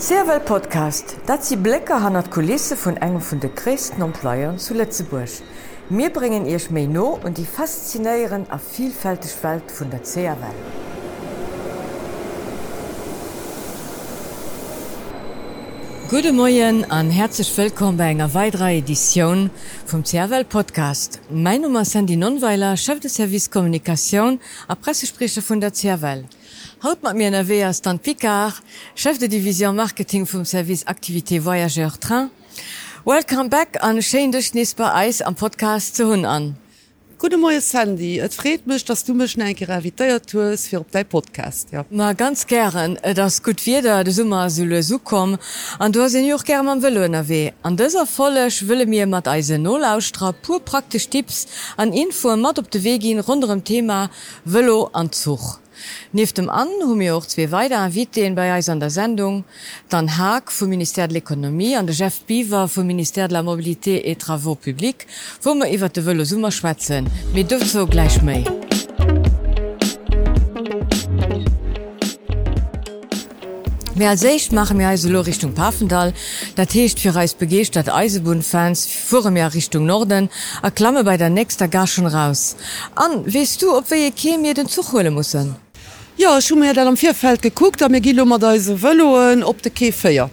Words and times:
Serwel 0.00 0.38
Podcast, 0.38 1.16
dat 1.26 1.44
sie 1.44 1.56
Blecke 1.56 2.00
han 2.00 2.14
at 2.14 2.30
Kulisse 2.30 2.76
vun 2.76 2.96
engem 2.96 3.20
vun 3.20 3.40
de 3.40 3.50
Christen 3.50 4.02
Emploiern 4.02 4.56
zu 4.56 4.74
Lettzeburg. 4.74 5.28
Mir 5.88 6.10
bringen 6.10 6.46
ihrch 6.46 6.70
méi 6.70 6.86
no 6.86 7.18
und 7.24 7.36
die 7.36 7.44
faszinéieren 7.44 8.46
a 8.48 8.58
vielfältig 8.58 9.34
Welt 9.42 9.72
vun 9.76 9.90
der 9.90 10.04
CRW. 10.04 10.54
Gute 16.10 16.32
Moien 16.32 16.90
an 16.90 17.10
herzlich 17.10 17.54
willkommen 17.58 17.98
bei 17.98 18.08
enger 18.08 18.32
weiterer 18.32 18.70
Edition 18.70 19.50
vom 19.84 20.02
CRWel 20.02 20.44
Podcast. 20.44 21.20
Mein 21.28 21.60
Nummer 21.60 21.84
sind 21.84 22.06
die 22.06 22.16
Nonweiler, 22.16 22.78
Chef 22.78 22.98
de 22.98 23.10
Service 23.10 23.50
Kommunikation, 23.50 24.40
a 24.68 24.74
Pressesprecher 24.74 25.42
von 25.42 25.60
der 25.60 25.70
CRWel. 25.70 26.24
Haut 26.82 27.02
mat 27.02 27.14
mir 27.14 27.30
NW 27.30 27.62
as 27.62 27.76
Stan 27.78 27.98
Picard, 27.98 28.54
Chef 28.94 29.18
de 29.18 29.28
Division 29.28 29.76
Marketing 29.76 30.24
vum 30.24 30.46
Service 30.46 30.86
Aktivité 30.86 31.44
Voyageur 31.44 32.00
Train. 32.00 32.30
Welcome 33.04 33.50
back 33.50 33.76
an 33.84 34.00
Sche 34.00 34.30
durchnisbar 34.30 34.94
Eis 34.94 35.20
am 35.20 35.34
Podcast 35.34 35.94
zu 35.94 36.06
hunn 36.06 36.24
an. 36.24 36.56
Gute 37.18 37.36
moie 37.36 37.60
Sandy, 37.60 38.20
Et 38.20 38.32
réet 38.38 38.62
mech, 38.64 38.84
dats 38.84 39.02
du 39.04 39.12
mech 39.12 39.34
en 39.42 39.50
gravitéiertues 39.50 40.68
fir 40.70 40.84
op 40.84 40.92
dei 40.94 41.02
Podcast. 41.02 41.72
Ja. 41.72 41.82
Na 41.90 42.12
ganz 42.12 42.44
gern, 42.46 42.94
dats 43.02 43.40
gut 43.42 43.64
wieder 43.66 44.04
de 44.04 44.12
Summer 44.12 44.48
sule 44.48 44.80
so 44.84 45.00
kom, 45.00 45.36
an 45.80 45.90
du 45.90 46.08
se 46.08 46.22
Joch 46.22 46.44
germ 46.46 46.68
am 46.68 46.80
Wëllenner 46.80 47.26
wee. 47.26 47.50
An 47.66 47.74
dëser 47.74 48.06
Folech 48.06 48.62
wëlle 48.62 48.86
mir 48.86 49.10
mat 49.10 49.26
Eise 49.26 49.58
Nolauusstra 49.58 50.30
pur 50.30 50.60
praktisch 50.62 51.08
Tipps 51.10 51.46
an 51.76 51.92
Info 51.92 52.36
mat 52.36 52.62
op 52.62 52.70
de 52.70 52.78
Wegin 52.86 53.18
runem 53.18 53.64
Thema 53.64 54.04
Wëllo 54.46 54.86
an 54.92 55.10
Zug. 55.10 55.58
Nief 56.12 56.32
dem 56.32 56.50
an 56.50 56.68
hun 56.82 56.98
mir 56.98 57.16
auch 57.16 57.26
zwe 57.26 57.50
weiter 57.50 57.94
Witen 57.94 58.34
bei 58.34 58.52
Eis 58.52 58.68
an 58.68 58.80
der 58.80 58.90
Sendung, 58.90 59.44
dann 59.88 60.16
Haag 60.16 60.50
vom 60.52 60.68
Minister 60.68 61.08
der 61.08 61.18
Ökonomie 61.18 61.76
an 61.76 61.86
der 61.86 61.94
Chef 61.94 62.20
Biver 62.22 62.68
vom 62.68 62.86
Minister 62.86 63.28
der 63.28 63.42
Mobilité 63.42 64.04
et 64.04 64.18
Travaux 64.18 64.56
public, 64.56 65.06
wo 65.42 65.54
man 65.54 65.68
iwwer 65.68 65.88
de 65.88 66.02
wëlle 66.06 66.24
Summer 66.24 66.50
schwätzen, 66.50 67.06
mit 67.34 67.50
duft 67.50 67.68
so 67.68 67.86
gleich 67.86 68.22
méi. 68.22 68.44
Mehr 73.98 74.10
als 74.10 74.20
seicht 74.20 74.52
mache 74.52 74.74
mir 74.74 74.86
Eiselo 74.86 75.22
Richtung 75.22 75.54
Pafendal, 75.54 76.12
dat 76.54 76.72
heescht 76.72 77.00
fir 77.00 77.16
Reis 77.16 77.34
begecht 77.34 77.74
dat 77.74 77.88
Eisebunfans 77.88 78.86
vor 78.86 79.28
mir 79.32 79.52
Richtung 79.52 79.86
Norden, 79.86 80.30
a 80.62 80.70
Klamme 80.70 81.02
bei 81.02 81.16
der 81.16 81.30
nächster 81.30 81.66
gar 81.66 81.88
schon 81.88 82.06
raus. 82.06 82.54
An, 82.94 83.24
west 83.26 83.60
du, 83.60 83.76
ob 83.76 83.90
wir 83.90 83.98
je 83.98 84.12
kä 84.12 84.38
mir 84.38 84.54
den 84.54 84.68
Zuchhole 84.68 85.10
mussssen? 85.10 85.56
Ja 86.18 86.40
schon 86.40 86.58
mir 86.58 86.74
dann 86.74 86.88
am 86.88 86.96
Vierfeld 86.96 87.42
geguckt, 87.42 87.80
da 87.80 87.88
mir 87.88 88.00
gilommer 88.00 88.40
da 88.40 88.58
se 88.58 88.74
wëlloen 88.74 89.44
op 89.46 89.62
de 89.62 89.70
Käfeier. 89.70 90.26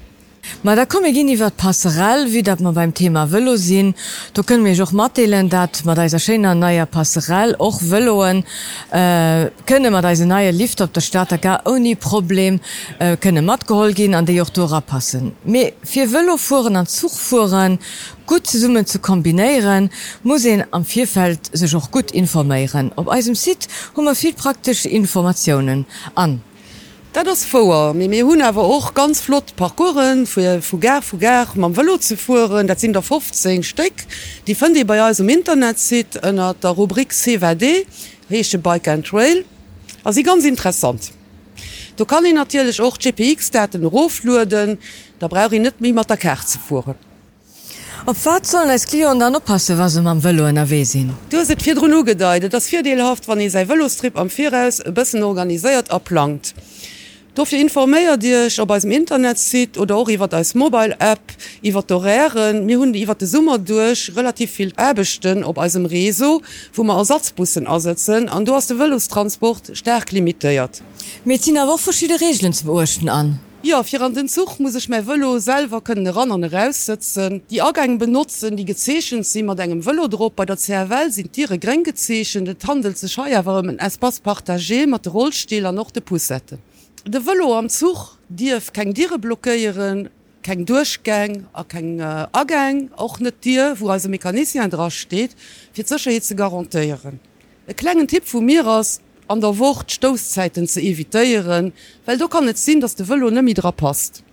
Ma 0.64 0.76
da 0.76 0.86
komme 0.86 1.12
gin 1.14 1.30
iwwer 1.30 1.52
passerell 1.52 2.32
wie 2.34 2.44
dat 2.44 2.60
man 2.60 2.74
beim 2.74 2.94
Thema 2.94 3.26
wëllo 3.32 3.56
sinn. 3.58 3.94
Da 4.34 4.44
können 4.44 4.64
mir 4.64 4.74
joch 4.74 4.92
matelen, 4.92 5.50
dat 5.50 5.84
mat 5.86 5.98
deiser 5.98 6.20
Schener 6.20 6.56
naier 6.56 6.86
passerell 6.86 7.56
och 7.60 7.82
wëlloen 7.82 8.44
äh, 8.92 9.52
könne 9.66 9.92
mat 9.92 10.04
deise 10.06 10.26
neie 10.26 10.52
Lift 10.52 10.82
op 10.82 10.94
der 10.94 11.02
Stadt 11.02 11.36
gar 11.42 11.62
oni 11.66 11.96
Problem 11.96 12.60
äh, 13.00 13.18
könne 13.18 13.42
mat 13.42 13.68
gehol 13.68 13.94
gin 13.94 14.16
an 14.16 14.26
de 14.26 14.36
Jochtora 14.36 14.82
passen. 14.82 15.34
Me 15.44 15.74
fir 15.84 16.08
Wëllo 16.12 16.38
fuhren 16.38 16.76
an 16.76 16.88
Zugfuen 16.88 17.80
gut 18.26 18.48
zu 18.48 18.60
summen 18.60 18.86
zu 18.86 19.00
kombinieren, 19.00 19.90
muss 20.24 20.46
am 20.72 20.86
Vierfeld 20.86 21.40
sech 21.54 21.76
auch 21.76 21.92
gut 21.92 22.12
informieren. 22.12 22.92
Op 22.96 23.10
eisem 23.10 23.36
Sid 23.36 23.68
hummer 23.96 24.16
viel 24.16 24.34
praktische 24.34 24.90
Informationen 24.90 25.86
an. 26.16 26.42
Dat 27.16 27.26
das 27.26 27.46
vor 27.46 27.94
mé 27.96 28.10
mé 28.12 28.18
hunn 28.28 28.42
awer 28.44 28.66
och 28.76 28.94
ganz 28.94 29.22
flott 29.22 29.56
Parcouren 29.56 30.26
fir 30.28 30.62
Fugar 30.62 31.02
Fugar 31.02 31.48
man 31.56 31.74
Velo 31.78 31.98
ze 31.98 32.18
fuhren, 32.18 32.68
dat 32.68 32.80
sind 32.82 32.92
der 32.92 33.02
15 33.02 33.64
Steck, 33.64 34.06
die 34.48 34.56
fën 34.56 34.74
die 34.74 34.84
bei 34.84 35.02
aus 35.02 35.20
im 35.20 35.30
Internet 35.30 35.80
sit 35.80 36.18
ënner 36.22 36.54
der 36.62 36.72
Rubrik 36.72 37.14
CVD, 37.14 37.88
Reche 38.30 38.58
Bike 38.58 38.90
and 38.90 39.08
Trail, 39.08 39.46
as 40.04 40.16
sie 40.16 40.24
ganz 40.24 40.44
interessant. 40.44 41.14
Du 41.96 42.04
kann 42.04 42.26
ich 42.26 42.34
natürlich 42.34 42.82
auch 42.82 42.98
GPX-Daten 42.98 43.86
Rofluden, 43.86 44.78
da 45.20 45.30
bra 45.30 45.48
ich 45.50 45.62
net 45.62 45.80
mi 45.80 45.94
mat 45.94 46.10
der 46.10 46.18
Ker 46.18 46.46
zu 46.46 46.60
fuhren. 46.60 46.96
Op 48.06 48.26
wat 48.26 48.46
sollen 48.46 48.70
als 48.70 48.86
Klion 48.86 49.20
dann 49.20 49.38
oppasse 49.38 49.78
was 49.78 49.96
am 49.96 50.20
Wëllo 50.22 50.52
erW 50.52 50.84
sinn. 50.84 51.14
Du 51.30 51.46
se 51.46 51.56
fir 51.56 51.76
Drno 51.76 52.04
gedeidet, 52.04 52.52
dats 52.52 52.68
vierdeelhaft 52.68 53.26
wann 53.30 53.40
e 53.40 53.48
sei 53.48 53.64
Wëllostrip 53.66 54.18
am 54.18 54.30
Viraus 54.30 54.82
bëssen 54.84 55.24
organiséiert 55.24 55.88
erplant. 55.88 56.54
Dofir 57.36 57.60
informéier 57.60 58.16
Dich 58.16 58.62
op 58.62 58.72
als 58.72 58.86
im 58.86 58.92
Internet 58.92 59.38
sieht 59.38 59.78
oder 59.78 59.98
auch 59.98 60.08
iwwer 60.08 60.32
als 60.32 60.56
Mobile 60.56 60.96
App, 61.00 61.20
iwwer 61.62 61.86
Toieren, 61.86 62.66
mir 62.66 62.80
hunn 62.80 62.94
iwwer 62.94 63.16
de 63.16 63.28
Summer 63.28 63.58
duch 63.58 64.16
relativ 64.16 64.52
viel 64.52 64.72
Äbechten 64.78 65.44
op 65.44 65.60
als 65.60 65.74
dem 65.74 65.86
Reso, 65.86 66.42
wo 66.74 66.84
man 66.86 66.98
Ersatzbussen 66.98 67.66
ersetzen, 67.66 68.30
an 68.30 68.46
du 68.46 68.54
hast 68.54 68.70
de 68.70 68.78
Wëllustransport 68.80 69.76
sterk 69.76 70.14
limitiert. 70.14 70.82
Medizin 71.26 71.58
wo 71.58 71.76
verschiedene 71.76 72.22
Regeln 72.22 72.54
zu 72.54 72.68
beurchten 72.68 73.10
an. 73.10 73.38
Ja, 73.64 73.84
fir 73.84 74.02
an 74.02 74.14
den 74.14 74.30
Zug 74.30 74.58
muss 74.60 74.76
ich 74.76 74.88
mein 74.88 75.06
Wëllo 75.06 75.38
selber 75.40 75.82
können 75.82 76.08
ran 76.08 76.32
an 76.32 76.46
raussitzen. 76.46 77.42
Die 77.50 77.58
Ergang 77.58 77.98
benutzen, 77.98 78.56
die 78.56 78.64
Gezeschen 78.64 79.24
sie 79.24 79.44
mat 79.44 79.60
engem 79.60 79.82
Wëllodro 79.86 80.30
bei 80.30 80.46
der 80.46 80.56
CRW 80.56 81.10
sind 81.10 81.34
Tiere 81.34 81.60
grenggezeschen, 81.60 82.46
de 82.46 82.56
Handel 82.66 82.96
ze 82.96 83.10
scheier 83.10 83.46
warum 83.46 83.68
en 83.68 83.80
Espace 83.80 84.22
partagé 84.22 84.88
mat 84.88 85.06
Rollsteler 85.08 85.74
noch 85.74 85.92
de 85.92 86.02
Pusette. 86.02 86.60
De 87.08 87.22
Vëlo 87.22 87.54
am 87.54 87.70
Zug 87.70 88.18
Dirf 88.30 88.72
keng 88.72 88.92
Dire 88.92 89.20
blockéieren, 89.22 90.10
keng 90.42 90.66
Durchgang 90.66 91.46
a 91.54 91.64
keng 91.64 92.00
äh, 92.00 92.26
Agang 92.32 92.90
och 92.98 93.20
net 93.20 93.44
Dir, 93.46 93.76
wo 93.80 93.90
as 93.90 94.08
Mechanisien 94.08 94.72
dra 94.72 94.90
steht, 94.90 95.36
fir 95.72 95.86
Zcherheet 95.86 96.24
ze 96.26 96.34
garantiieren. 96.34 97.20
E 97.68 97.76
klengen 97.76 98.08
Tipp 98.08 98.26
vu 98.26 98.42
mir 98.42 98.66
ass 98.66 99.02
an 99.28 99.40
der 99.40 99.54
Wucht 99.60 99.92
Stoßzeiten 99.92 100.66
ze 100.68 100.82
eviitéieren, 100.82 101.74
well 102.08 102.18
du 102.18 102.28
kann 102.28 102.46
net 102.46 102.58
sinn, 102.58 102.82
dats 102.82 102.96
de 102.96 103.06
Vëlo 103.06 103.30
nemmi 103.30 103.54
dra 103.54 103.72
passt. 103.72 104.24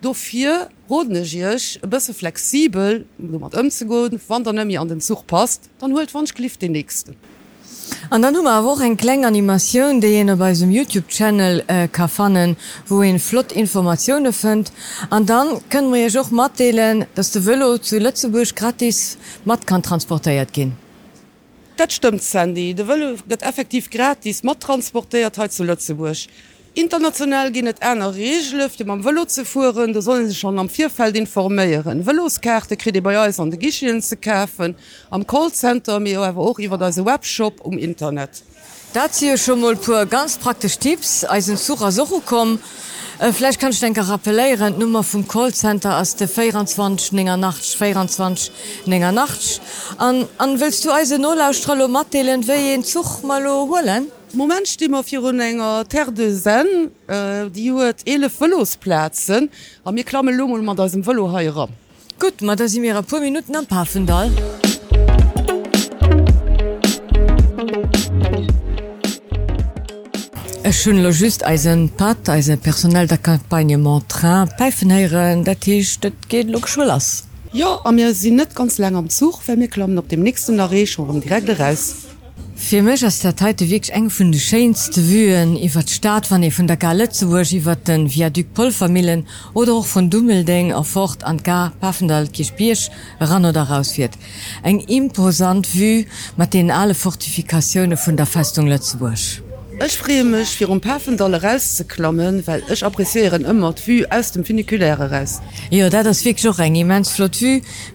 Dofir 0.00 0.70
rodnegich 0.88 1.76
bësse 1.84 2.16
flexibel 2.16 3.04
mat 3.18 3.60
ëm 3.60 3.68
ze 3.68 3.84
goden, 3.84 4.20
wann 4.28 4.42
der 4.42 4.56
nëmi 4.56 4.80
an 4.80 4.88
den 4.88 5.04
Zug 5.04 5.26
passt, 5.26 5.68
dann 5.80 5.92
huet 5.92 6.14
wannschlift 6.14 6.62
den 6.62 6.72
nächsten. 6.72 7.20
An 8.08 8.22
dann 8.22 8.36
hummer 8.36 8.62
woch 8.62 8.80
eng 8.80 8.96
kleng 8.96 9.24
Animatioun, 9.24 10.00
déi 10.00 10.20
ennner 10.20 10.36
bei 10.36 10.52
dem 10.54 10.70
YouTube-Channel 10.70 11.64
äh, 11.66 11.88
kafannen, 11.88 12.56
wo 12.86 13.02
en 13.02 13.18
Flot 13.18 13.50
Informationoune 13.50 14.32
fënnt. 14.32 14.70
An 15.10 15.26
dann 15.26 15.56
kënnen 15.72 15.90
mir 15.90 16.06
joch 16.14 16.30
matdeelen, 16.30 17.06
dats 17.16 17.32
de 17.34 17.42
Wëllo 17.42 17.78
zu 17.82 17.98
Lëtzebusch 17.98 18.54
gratis 18.54 19.18
mat 19.44 19.66
kann 19.66 19.82
transportéiert 19.82 20.54
ginn. 20.54 20.76
Dat 21.76 21.92
stimmt 21.92 22.22
Sandy, 22.22 22.74
de 22.78 22.86
Wëlle 22.86 23.16
gëtt 23.26 23.42
effektiv 23.42 23.90
gratis 23.90 24.44
mat 24.46 24.62
transportéiert 24.62 25.42
he 25.42 25.48
zu 25.50 25.66
Lëtzeburg. 25.66 26.28
International 26.76 27.50
gin 27.52 27.64
net 27.64 27.78
Äner 27.80 28.12
Regelëft 28.12 28.82
am 28.84 29.00
Wëlo 29.00 29.22
ze 29.26 29.46
fuhren, 29.48 29.94
da 29.94 30.00
sollen 30.02 30.28
se 30.28 30.34
schon 30.34 30.58
am 30.58 30.68
Vierfeld 30.68 31.16
informéieren. 31.16 32.02
Wëloskarte 32.04 32.76
kredit 32.76 33.02
bei 33.02 33.16
Eis 33.16 33.38
an 33.40 33.48
de 33.48 33.56
Gichen 33.58 34.02
ze 34.02 34.16
käfen, 34.16 34.76
am 35.08 35.24
Callcenter 35.24 36.04
wer 36.04 36.36
och 36.36 36.60
iwwer 36.60 36.76
da 36.76 36.92
se 36.92 37.02
Webshop 37.02 37.64
um 37.64 37.78
Internet. 37.78 38.42
Dat 38.92 39.16
hier 39.16 39.38
schon 39.38 39.60
mal 39.62 39.76
pur 39.76 40.04
ganz 40.04 40.36
praktisch 40.36 40.76
Tipps 40.76 41.24
als 41.24 41.46
Sucher 41.46 41.90
Socho 41.90 42.20
kom. 42.20 42.58
Vielleicht 43.32 43.58
kann 43.58 43.70
ich 43.70 43.80
denke 43.80 44.06
rappelieren 44.06 44.78
Nummer 44.78 45.02
vom 45.02 45.26
Callcenter 45.26 45.98
aus 45.98 46.16
der 46.16 46.28
24 46.28 47.12
Nacht 47.12 47.64
24 47.64 48.52
Nacht 48.86 49.62
an, 49.96 50.28
an 50.36 50.60
willst 50.60 50.84
du 50.84 50.90
also 50.90 51.16
nullstrahlo 51.16 51.88
Matteen 51.88 52.46
we 52.46 52.82
Zug 52.82 53.22
mal 53.22 53.46
holen? 53.46 54.12
Moment 54.36 54.68
stimme 54.68 54.98
auf 54.98 55.06
hier 55.06 55.24
enger 55.24 55.88
Ter 55.88 56.12
de 56.12 56.30
Sen 56.30 56.90
äh, 57.08 57.48
die 57.48 57.72
huet 57.72 58.02
ele 58.04 58.28
Follosplazen 58.28 59.48
a 59.82 59.90
mir 59.90 60.04
klamme 60.04 60.30
Lummel 60.30 60.60
man 60.60 60.78
aus 60.78 60.92
dem 60.92 61.02
Vëllo 61.02 61.32
heier. 61.32 61.68
Gut, 62.18 62.42
mat 62.42 62.60
dat 62.60 62.68
si 62.68 62.80
mir 62.80 62.96
a 62.96 63.00
pu 63.00 63.18
Minuten 63.18 63.56
am 63.56 63.64
Paffendal. 63.64 64.30
schön 70.70 71.02
lo 71.02 71.10
just 71.10 71.42
als 71.42 71.66
Pat 71.96 72.28
als 72.28 72.50
personal 72.60 73.06
der 73.06 73.16
Kampagnement 73.16 74.06
train 74.06 74.50
peifenheieren 74.58 75.44
dat 75.44 75.66
dat 76.00 76.12
geht 76.28 76.50
lo 76.50 76.60
schwll 76.66 76.88
lass. 76.88 77.24
Ja 77.52 77.80
a 77.86 77.90
mir 77.90 78.12
sinn 78.14 78.36
net 78.36 78.54
ganz 78.54 78.76
lang 78.76 78.96
am 78.96 79.08
Zug, 79.08 79.40
wenn 79.46 79.60
mir 79.60 79.68
klammen 79.68 79.96
op 79.96 80.10
dem 80.10 80.22
nächsten 80.22 80.56
Narre 80.56 80.86
schon 80.86 81.08
um 81.08 81.22
direkt 81.22 81.48
raus. 81.58 82.05
Fi 82.56 82.80
mech 82.82 83.04
ass 83.04 83.20
der 83.20 83.36
teite 83.36 83.68
wieg 83.68 83.90
eng 83.92 84.08
vun 84.10 84.32
de 84.32 84.40
Scheinste 84.40 85.02
wyen, 85.10 85.52
iwwer 85.60 85.84
d 85.84 85.92
Staat 85.92 86.30
wann 86.30 86.42
e 86.42 86.48
vun 86.50 86.66
der 86.66 86.80
Galetzewurch 86.80 87.52
iwwer 87.52 87.76
den 87.76 88.08
Viadukt 88.08 88.54
Polfamilien 88.54 89.26
oder 89.52 89.74
auch 89.74 89.86
vun 89.86 90.08
Dummeldeng 90.10 90.72
a 90.72 90.82
fort 90.82 91.22
an 91.22 91.42
gar 91.44 91.72
Paffendal 91.80 92.26
Kispiersch 92.26 92.88
ran 93.20 93.44
oder 93.44 93.68
rausfir. 93.68 94.08
Eg 94.64 94.88
imposant 94.88 95.68
wie 95.74 96.06
mat 96.36 96.54
den 96.54 96.70
alle 96.70 96.94
Fortifikationune 96.94 97.98
vun 97.98 98.16
der 98.16 98.26
Festung 98.26 98.66
Lettzeburg. 98.66 99.42
Ech 99.78 99.92
spree 99.92 100.24
fir 100.44 100.70
um 100.70 100.80
Paffen 100.80 101.18
dolle 101.18 101.42
rauszeklammen, 101.42 102.46
weil 102.46 102.62
ech 102.70 102.82
appreieren 102.82 103.44
ëmmer 103.44 103.74
vu 103.86 104.02
aus 104.08 104.32
dem 104.32 104.44
funikuläre 104.44 105.10
raus. 105.12 105.42
Ja 105.70 105.90
dat 105.90 106.06
ass 106.06 106.22
fik 106.22 106.40
joch 106.40 106.58
eng 106.58 106.74
immens 106.74 107.12
Flot 107.12 107.36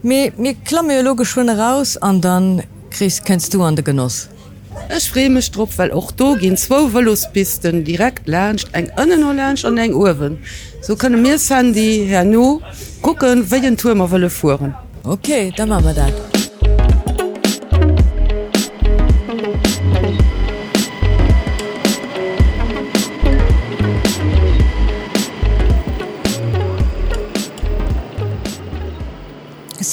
mé 0.03 0.29
mé 0.37 0.53
klammeologe 0.63 1.25
schwënne 1.25 1.57
raus 1.57 1.97
an 1.97 2.21
dann 2.21 2.61
kries 2.91 3.23
kennst 3.23 3.53
du 3.55 3.63
an 3.63 3.75
de 3.75 3.83
Genoss. 3.83 4.29
Ech 4.89 5.03
spreme 5.03 5.41
Strupp 5.41 5.77
weil 5.77 5.91
och 5.91 6.12
do 6.18 6.35
gin 6.35 6.57
zwo 6.57 6.88
Velospisten 6.94 7.83
direkt 7.83 8.27
lcht 8.27 8.69
eng 8.73 8.89
ënnen 8.97 9.23
Lsch 9.38 9.65
an 9.65 9.77
eng 9.77 9.94
Uwen. 9.94 10.39
So 10.81 10.95
könne 10.95 11.18
mir 11.18 11.38
Sandy 11.38 12.07
Herr 12.09 12.25
No 12.25 12.62
gucken, 13.01 13.50
welchen 13.51 13.77
Turmer 13.77 14.12
wolle 14.12 14.29
fuhren. 14.29 14.75
Okay, 15.03 15.51
dann 15.56 15.69
machen 15.69 15.85
wir 15.85 15.94
dat. 15.94 16.30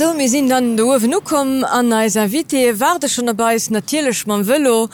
So 0.08 0.14
mir 0.14 0.28
sinn 0.28 0.48
dann 0.48 0.76
dowen 0.76 1.10
nu 1.10 1.20
kom 1.20 1.64
an 1.64 1.92
eiser 1.92 2.32
Wit 2.32 2.52
warde 2.80 3.08
schon 3.08 3.26
dabei 3.26 3.56
is 3.56 3.68
natierlech 3.68 4.26
man 4.26 4.46
wëllo. 4.48 4.88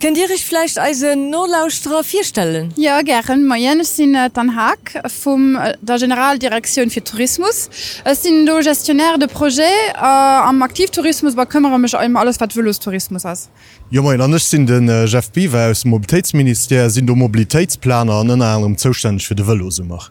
Ken 0.00 0.14
Dir 0.14 0.30
ich 0.30 0.46
flecht 0.46 0.78
eise 0.78 1.16
Nolausstra 1.16 2.02
firstellen? 2.02 2.72
Ja 2.76 3.02
gern 3.02 3.44
Maienne 3.44 3.84
sinn 3.84 4.16
dann 4.32 4.56
Hack 4.56 5.02
vum 5.22 5.56
äh, 5.56 5.74
der 5.82 5.98
Generaldirektion 5.98 6.88
fir 6.88 7.04
Tourismus. 7.04 7.68
Es 8.04 8.22
sind 8.22 8.46
do 8.46 8.56
gestionär 8.60 9.18
de 9.18 9.28
Pro 9.28 9.46
äh, 9.46 10.00
am 10.00 10.62
Aktivtourismus 10.62 11.36
war 11.36 11.46
këmmer 11.46 11.76
mech 11.78 11.94
einmal 11.94 12.22
alles 12.22 12.40
wat 12.40 12.56
Wëllostourismus 12.56 13.26
ass. 13.26 13.50
Jo 13.90 14.10
ja, 14.10 14.24
anders 14.24 14.48
sinn 14.48 14.66
den 14.66 14.88
äh, 14.88 15.04
Jeff 15.04 15.30
Biwe 15.30 15.70
aus 15.70 15.84
Mobilitätsminister 15.84 16.88
sinn 16.88 17.06
do 17.06 17.14
Mobilitätsplaner 17.14 18.14
an 18.14 18.40
engem 18.40 18.78
Zostand 18.78 19.22
fir 19.22 19.34
de 19.34 19.44
Wëllose 19.46 19.84
mach. 19.84 20.10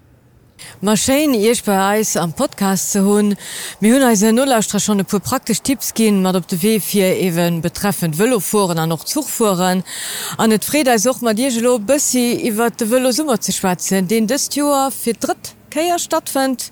Maschein 0.84 1.34
ech 1.34 1.64
bei 1.64 1.80
Eis 1.80 2.18
am 2.18 2.34
Podcast 2.34 2.92
ze 2.92 3.00
hunn, 3.06 3.38
mir 3.80 3.94
hunn 3.94 4.04
eise 4.04 4.34
Nullstra 4.34 4.82
schon 4.82 5.06
pu 5.06 5.20
praktisch 5.20 5.62
Tipps 5.62 5.94
gin, 5.94 6.22
mat 6.22 6.36
op 6.36 6.50
de 6.50 6.58
W4 6.58 7.22
even 7.24 7.62
betreffend 7.62 8.18
Wëllofuen 8.20 8.78
an 8.78 8.90
noch 8.90 9.06
Zugfuen. 9.06 9.86
an 10.38 10.52
et 10.52 10.66
Freder 10.66 11.00
soch 11.00 11.22
mat 11.22 11.38
Digelo 11.38 11.78
bëssi 11.80 12.26
iwwer 12.50 12.76
de 12.76 12.86
Wëllo 12.92 13.12
Summer 13.16 13.40
ze 13.40 13.54
schwatzen, 13.56 14.08
Den 14.08 14.28
dëst 14.28 14.58
Joer 14.60 14.92
fir 14.92 15.16
dëtt 15.16 15.54
Käier 15.70 16.00
stattfind. 16.00 16.70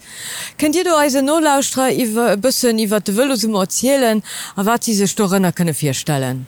Kennt 0.57 0.75
ihr 0.75 0.83
du 0.83 0.91
eise 0.99 1.21
Nolauustra 1.21 1.87
iwwer 1.89 2.35
bëssen 2.35 2.83
iwwer 2.83 2.99
de 2.99 3.15
Wëlle 3.15 3.37
Summer 3.39 3.71
zielelen, 3.71 4.19
a 4.57 4.61
wat 4.67 4.91
diese 4.91 5.07
Storenner 5.07 5.55
kënne 5.55 5.73
firstellen? 5.73 6.43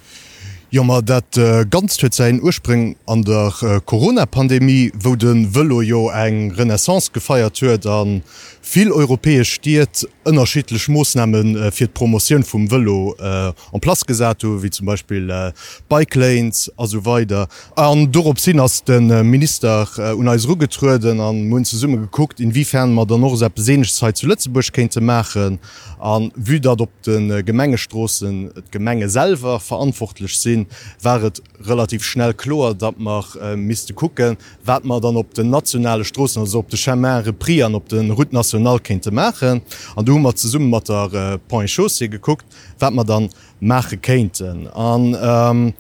Jommer 0.74 1.04
dat 1.04 1.38
äh, 1.38 1.68
ganz 1.70 2.02
huet 2.02 2.16
se 2.16 2.34
Urspring 2.42 2.96
an 3.06 3.22
der 3.22 3.54
äh, 3.62 3.80
Corona-Pandemie 3.86 4.92
wo 4.98 5.16
den 5.16 5.54
wëllo 5.54 5.84
jo 5.84 6.10
eng 6.10 6.50
Renaissance 6.58 7.12
gefeiert 7.14 7.62
huet 7.62 7.86
an 7.86 8.24
viel 8.64 8.92
europäesch 8.92 9.60
stiet 9.60 10.06
ënnerschitlech 10.24 10.88
Moosnamen 10.88 11.58
äh, 11.58 11.70
fir 11.72 11.90
d 11.90 11.94
Promotion 11.94 12.46
vum 12.48 12.70
Wëllo 12.72 13.14
äh, 13.20 13.52
an 13.52 13.82
Pla 13.84 13.94
gesat 14.08 14.44
wie 14.44 14.72
zum 14.72 14.88
Beispiel 14.88 15.30
äh, 15.30 15.52
Bikelanes 15.90 16.72
also 16.78 17.04
weiter. 17.06 17.48
An 17.76 18.10
dorop 18.12 18.40
sinn 18.40 18.60
ass 18.60 18.84
den 18.84 19.12
äh, 19.12 19.22
Minister 19.24 19.88
äh, 19.98 20.14
un 20.14 20.30
als 20.30 20.48
Rugetruden 20.48 21.20
an 21.20 21.48
Mun 21.50 21.66
ze 21.66 21.76
summe 21.78 21.98
geguckt, 21.98 22.40
inwiefern 22.40 22.94
mat 22.94 23.10
der 23.10 23.18
noch 23.18 23.36
Senigkeit 23.36 24.18
zu 24.18 24.28
Lützebusch 24.28 24.72
kente 24.72 25.02
machen 25.02 25.60
an 26.00 26.32
wie 26.36 26.60
dat 26.60 26.82
op 26.82 26.92
den 27.04 27.32
äh, 27.32 27.44
Gemengestrossen 27.44 28.52
et 28.58 28.72
Gemenge 28.72 29.10
selber 29.10 29.60
verantwortlich 29.60 30.38
sinn, 30.38 30.68
waret 31.02 31.42
relativ 31.62 32.04
schnell 32.04 32.34
chlor, 32.34 32.74
dat 32.74 33.00
man 33.00 33.24
äh, 33.42 33.56
miste 33.56 33.94
gucken, 33.94 34.38
wat 34.66 34.84
man 34.84 35.02
dann 35.02 35.16
op 35.16 35.34
den 35.34 35.50
nationale 35.50 36.04
Strossen 36.04 36.42
also 36.42 36.60
op 36.60 36.70
de 36.70 36.78
Chamere 36.78 37.32
Pri 37.34 37.64
an 37.64 37.76
op 37.76 37.88
den 37.90 38.12
Route 38.12 38.36
international 38.54 38.80
kente 38.80 39.12
machen. 39.12 39.62
An 39.96 40.06
du 40.06 40.18
mat 40.20 40.40
ze 40.40 40.48
summen 40.48 40.70
mat 40.70 40.88
der 40.88 41.14
äh, 41.14 41.38
Point 41.38 41.70
Chaussee 41.70 42.08
geguckt 42.08 42.46
wat 42.80 42.94
man 42.94 43.06
dann 43.06 43.30
mache 43.60 43.98
kenten 43.98 44.70
ähm, 44.76 45.74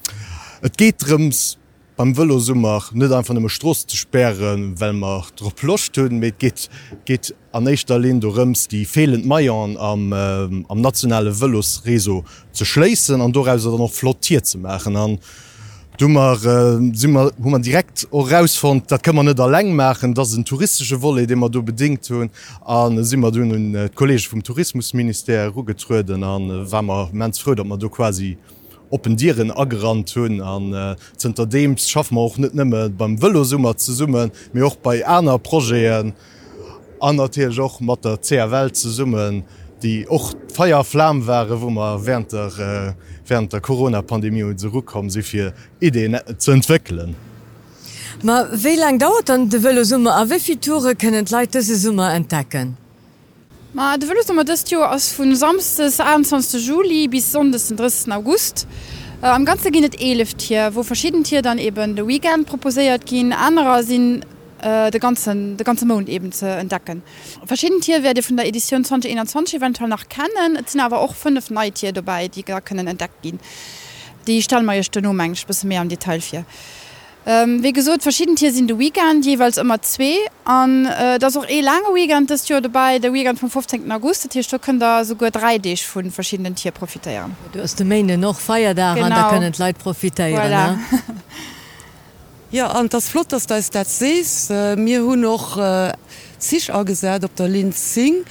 Et 0.61 0.77
geht 0.77 1.09
rums 1.09 1.57
beim 1.95 2.13
Wëllo 2.13 2.39
summmer 2.39 2.83
net 2.93 3.11
einfach 3.11 3.35
dem 3.35 3.49
Stross 3.49 3.85
zu 3.85 3.95
sperren, 3.95 4.79
well 4.79 4.93
mar 4.93 5.27
Drlochtöden 5.35 6.19
mit 6.19 6.39
geht, 6.39 6.69
geht 7.05 7.35
an 7.51 7.67
echtter 7.67 7.99
Lehn 7.99 8.19
du 8.19 8.29
Rëms 8.29 8.67
die 8.67 8.85
fehlend 8.85 9.25
Meiern 9.25 9.77
am, 9.77 10.11
ähm, 10.13 10.65
am 10.69 10.81
nationale 10.81 11.31
Wëllosreso 11.31 12.23
zu 12.51 12.65
schleessen 12.65 13.21
an 13.21 13.31
do 13.31 13.43
noch 13.43 13.91
flottiert 13.91 14.45
zu 14.45 14.57
machen. 14.57 14.95
Und, 14.95 15.19
Dummer 15.97 16.33
äh, 16.43 16.95
simmer 16.95 17.31
wo 17.37 17.49
man 17.49 17.61
direkt 17.61 18.07
rausfund, 18.11 18.89
dat 18.91 19.03
kann 19.03 19.15
man 19.15 19.25
net 19.27 19.37
der 19.37 19.47
leng 19.47 19.75
machen, 19.75 20.13
dat 20.13 20.33
een 20.33 20.43
touristische 20.43 20.99
Wollle, 20.99 21.27
de 21.27 21.35
man 21.35 21.51
do 21.51 21.61
bedingt 21.61 22.09
hunn 22.09 22.31
an 22.65 23.03
simmer 23.03 23.31
dun 23.31 23.51
un 23.51 23.75
äh, 23.75 23.89
Kolleg 23.93 24.27
vum 24.31 24.41
Tourismusminister 24.41 25.49
rugetruden 25.49 26.23
an 26.23 26.49
äh, 26.49 26.71
wammer 26.71 27.09
mens 27.11 27.37
frö, 27.39 27.53
dat 27.53 27.67
man 27.67 27.79
do 27.79 27.89
quasi 27.89 28.37
opendieren 28.89 29.51
aggerant 29.51 30.15
hunn 30.15 30.41
an 30.41 30.73
äh, 30.73 30.95
Zter 31.15 31.45
Deems 31.45 31.87
schaffen 31.87 32.15
man 32.15 32.23
auch 32.23 32.37
net 32.39 32.55
nëmme 32.55 32.89
beim 32.89 33.21
Wëllo 33.21 33.43
Summer 33.43 33.77
ze 33.77 33.93
summen, 33.93 34.31
mé 34.51 34.63
och 34.63 34.77
bei 34.81 35.05
aner 35.05 35.37
Proen 35.37 36.13
anertierch 36.99 37.59
och 37.59 37.81
mat 37.81 38.03
der 38.03 38.17
CR 38.17 38.49
Welt 38.49 38.75
ze 38.75 38.89
summen. 38.89 39.43
Äh, 39.43 39.62
die 39.83 40.07
och 40.07 40.33
feierflamm 40.53 41.27
waren 41.27 41.61
wo 41.61 41.69
man 41.69 42.05
während 42.05 42.31
der, 42.31 42.47
äh, 42.47 42.93
während 43.27 43.53
der 43.53 43.61
Corona-Pandemie 43.61 44.55
zurückkommen, 44.55 45.09
sie 45.09 45.21
fir 45.21 45.53
Ideen 45.79 46.17
zu 46.37 46.51
entwickeln. 46.51 47.15
Ma 48.21 48.47
wie 48.51 48.77
lang 48.77 48.99
dauert 48.99 49.29
an 49.29 49.49
de 49.49 49.59
wëlle 49.59 49.83
Summe 49.85 50.11
a 50.13 50.23
wievi 50.29 50.55
Toure 50.55 50.93
kënnen 50.95 51.27
Leiit 51.29 51.53
se 51.53 51.75
Summe 51.75 52.07
entdecken? 52.15 52.77
Ma 53.73 53.97
de 53.97 54.07
wëlle 54.07 54.23
sommer 54.23 54.45
dës 54.47 54.63
Joer 54.69 54.93
ass 54.95 55.09
vun 55.17 55.35
samstes 55.35 55.99
21. 55.99 56.61
Juli 56.63 57.07
bis 57.11 57.31
sonndes 57.31 57.67
den 57.67 57.77
3. 57.77 58.13
August. 58.15 58.67
Äh, 59.21 59.27
am 59.27 59.45
ganze 59.45 59.71
ginet 59.71 59.99
11 59.99 60.35
hier, 60.39 60.75
wo 60.75 60.83
verschieden 60.83 61.23
Tier 61.23 61.41
dann 61.41 61.57
eben 61.57 61.95
de 61.95 62.07
Weekend 62.07 62.47
proposéiert 62.47 63.05
gin, 63.05 63.33
anderer 63.33 63.83
sinn 63.83 64.23
äh, 64.63 64.91
de 64.91 64.99
ganzen, 64.99 65.57
de 65.57 65.63
ganze 65.65 65.85
Mond 65.85 66.09
eben 66.09 66.31
zu 66.31 66.47
entdecken. 66.47 67.03
Verschiedene 67.45 67.79
Tiere 67.79 68.03
werde 68.03 68.23
von 68.23 68.37
der 68.37 68.47
Edition 68.47 68.83
2021 68.83 69.55
eventuell 69.55 69.89
noch 69.89 70.07
kennen, 70.07 70.57
es 70.63 70.71
sind 70.71 70.81
aber 70.81 70.99
auch 70.99 71.15
fünf 71.15 71.49
Neitier 71.49 71.91
dabei, 71.91 72.27
die 72.27 72.43
gar 72.43 72.61
können 72.61 72.87
entdeckt 72.87 73.21
gehen. 73.21 73.39
Die 74.27 74.41
Stallmeierchte 74.41 75.01
nur 75.01 75.13
bis 75.47 75.63
mehr 75.63 75.81
am 75.81 75.89
Detail 75.89 76.21
für. 76.21 76.45
Ähm, 77.25 77.63
wie 77.63 77.71
gesot 77.71 78.03
verschieden 78.03 78.35
Tier 78.35 78.51
sind 78.51 78.69
de 78.69 78.77
Weekend 78.77 79.25
jeweils 79.25 79.57
immer 79.57 79.81
zwei 79.81 80.17
an 80.43 80.85
äh, 80.85 81.17
das 81.19 81.37
auch 81.37 81.47
eh 81.47 81.61
lange 81.61 81.93
Weekend 81.93 82.29
ist 82.31 82.49
ja 82.49 82.59
dabei 82.59 82.99
der 82.99 83.13
Weekend 83.13 83.39
vom 83.39 83.49
15. 83.49 83.89
August 83.93 84.29
Tierstück 84.29 84.61
können 84.61 84.79
da 84.79 85.05
sogar 85.05 85.29
3D 85.29 85.81
von 85.85 86.11
verschiedenen 86.11 86.53
Tier 86.53 86.71
profitieren. 86.71 87.35
Du 87.53 87.61
hast 87.61 87.79
die 87.79 87.85
Menge 87.85 88.17
noch 88.17 88.39
feier 88.39 88.73
daran 88.73 89.09
da 89.09 89.29
können 89.29 89.53
Leid 89.57 89.77
profitieren. 89.77 90.35
Voilà. 90.37 90.77
Ja 92.53 92.67
an 92.67 92.87
das 92.87 93.09
Flot, 93.09 93.31
dass 93.31 93.47
da 93.47 93.57
ist 93.57 93.73
dat 93.73 93.89
sees, 93.89 94.47
äh, 94.51 94.75
mir 94.75 95.01
hun 95.01 95.21
noch 95.21 95.57
äh, 95.57 95.91
sich 96.37 96.71
agesät 96.71 97.23
op 97.23 97.35
der 97.35 97.47
Linz 97.47 97.95
Sing 97.95 98.25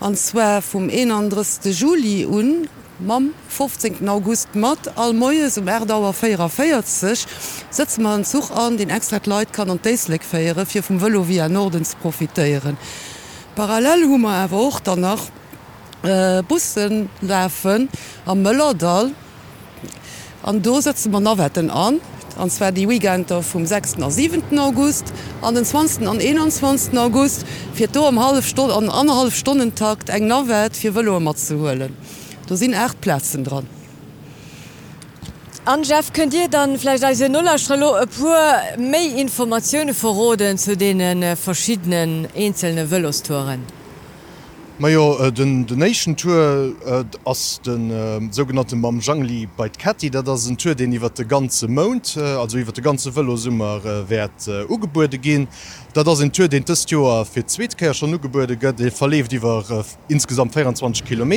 anwer 0.00 0.62
vom 0.62 0.90
1 0.90 1.60
Juli 1.62 2.26
un 2.26 2.66
Mam 2.98 3.34
15. 3.48 4.08
August 4.08 4.52
mat 4.56 4.80
all 4.96 5.12
moes 5.12 5.58
um 5.58 5.68
Erdauer 5.68 6.12
feier 6.12 6.48
feiert 6.48 6.88
sech, 6.88 7.24
setzt 7.70 8.00
man 8.00 8.24
Zug 8.24 8.50
an 8.50 8.76
den 8.76 8.90
extra 8.90 9.20
Leiit 9.24 9.52
kann 9.52 9.70
an 9.70 9.78
Deisleg 9.80 10.24
feiere 10.24 10.66
fir 10.66 10.82
vum 10.82 11.00
Wëllo 11.00 11.28
wie 11.28 11.48
Nordens 11.48 11.94
profitéieren. 12.02 12.76
Parallel 13.54 14.08
hummer 14.08 14.42
erwer 14.42 14.58
och 14.58 14.80
danach 14.80 15.22
äh, 16.02 16.42
Bussen 16.42 17.10
läfen 17.20 17.88
am 18.26 18.42
Mëllerdal 18.42 19.12
an 20.42 20.62
do 20.62 20.80
setzen 20.80 21.12
man 21.12 21.22
nawetten 21.22 21.70
an, 21.70 22.00
anwer 22.38 22.72
die 22.72 22.88
Weekender 22.88 23.42
vom 23.42 23.66
6. 23.66 23.96
und 23.96 24.10
7. 24.10 24.58
August, 24.58 25.04
an 25.42 25.54
den 25.54 25.64
20. 25.64 26.06
und 26.08 26.22
21. 26.22 26.96
August 26.98 27.44
fir 27.74 27.88
do 27.88 28.06
am 28.06 28.18
halb 28.24 28.44
Stunde 28.44 28.74
an 28.74 28.88
anderthalb 28.88 29.32
Stundentakt 29.32 30.08
eng 30.08 30.26
Nawert 30.26 30.76
fir 30.76 30.94
Wëllomer 30.94 31.34
zu 31.34 31.58
hullen. 31.58 31.96
Da 32.46 32.56
sind 32.56 32.72
echt 32.72 33.00
Plätzen 33.00 33.44
dran. 33.44 33.66
An 35.64 35.82
Jeff 35.82 36.12
könnt 36.12 36.32
ihr 36.32 36.48
dann 36.48 36.78
vielleicht 36.78 37.04
als 37.04 37.20
Nullerstrelo 37.20 37.96
pur 38.06 38.38
méi 38.78 39.20
Informationen 39.20 39.94
verroden 39.94 40.56
zu 40.56 40.76
denen 40.76 41.22
äh, 41.22 41.36
verschiedenen 41.36 42.26
einzelne 42.34 42.86
Wëllostoren. 42.90 43.60
Ma 44.80 44.88
jo 44.88 45.18
äh, 45.18 45.32
den 45.32 45.66
The 45.66 45.74
Nation 45.74 46.16
Tour 46.16 46.72
äh, 46.86 47.04
ass 47.24 47.60
den 47.66 47.90
äh, 47.90 48.20
son 48.32 48.80
Mam 48.80 49.00
Jangli 49.00 49.48
bei 49.56 49.68
Catty, 49.68 50.08
dat 50.08 50.28
ass 50.28 50.46
een 50.46 50.56
Tour 50.56 50.76
den 50.76 50.92
iwwer 50.92 51.10
de 51.10 51.24
ganze 51.24 51.66
Mount, 51.66 52.16
äh, 52.16 52.20
also 52.20 52.58
iwwer 52.58 52.72
de 52.72 52.80
ganze 52.80 53.10
Wëllo 53.10 53.36
Summer 53.36 53.84
äh, 53.84 54.08
wert 54.08 54.46
äh, 54.46 54.64
ugebuerde 54.70 55.18
gin. 55.18 55.48
Dat 55.94 56.06
ass 56.06 56.20
en 56.20 56.30
Tour 56.30 56.46
den 56.46 56.64
Test 56.64 56.88
Joer 56.92 57.24
fir 57.26 57.44
Zzweetkecher 57.44 58.06
ugebuerde 58.06 58.54
gëtt, 58.54 58.78
de 58.78 58.92
verleft 58.92 59.32
iwwer 59.32 59.64
äh, 59.68 59.82
insgesamt 60.06 60.54
24 60.54 61.04
km 61.04 61.32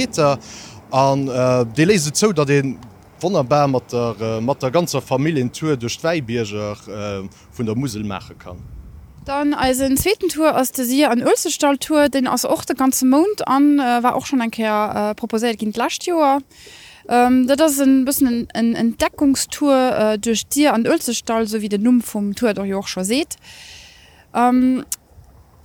an 0.91 1.27
äh, 1.27 1.65
de 1.65 1.85
lese 1.85 2.13
zo, 2.13 2.31
dat 2.33 2.47
den 2.47 2.77
Wonnerbar 3.21 3.67
mat 3.67 3.91
der, 3.91 4.15
äh, 4.21 4.41
mat 4.41 4.61
der 4.61 4.69
ganzer 4.69 5.01
Familientour 5.01 5.77
duch 5.77 5.89
Schweibierger 5.89 6.77
äh, 6.87 7.27
vun 7.57 7.65
der 7.65 7.75
Musel 7.75 8.03
mache 8.03 8.35
kann. 8.35 8.80
Dann 9.25 9.53
als 9.53 9.79
en 9.79 9.97
zweiten 9.97 10.29
Tour 10.29 10.57
aus 10.57 10.71
der 10.71 10.85
sie 10.85 11.05
an 11.05 11.21
Ölzestalltour 11.21 12.09
den 12.09 12.27
aus 12.27 12.43
auch 12.43 12.65
der 12.65 12.75
ganze 12.75 13.05
Mond 13.05 13.47
an 13.47 13.79
äh, 13.79 14.01
war 14.03 14.15
auch 14.15 14.25
schon 14.25 14.41
ein 14.41 14.49
Ker 14.49 15.11
äh, 15.11 15.15
proposiert 15.15 15.59
gin 15.59 15.73
last 15.73 16.05
Joer. 16.07 16.39
Ähm, 17.07 17.47
das 17.47 17.79
ein 17.79 18.05
bisschen 18.05 18.49
en 18.51 18.75
Entdeckungstour 18.75 19.95
äh, 19.95 20.19
durch 20.19 20.47
dir 20.47 20.73
an 20.73 20.85
so 21.45 21.61
wie 21.61 21.69
den 21.69 21.83
Numm 21.83 22.01
vom 22.01 22.35
Tour 22.35 22.53
doch 22.53 22.65
auch 22.73 22.87
schon 22.87 23.03
seht. 23.03 23.35
Ähm, 24.33 24.83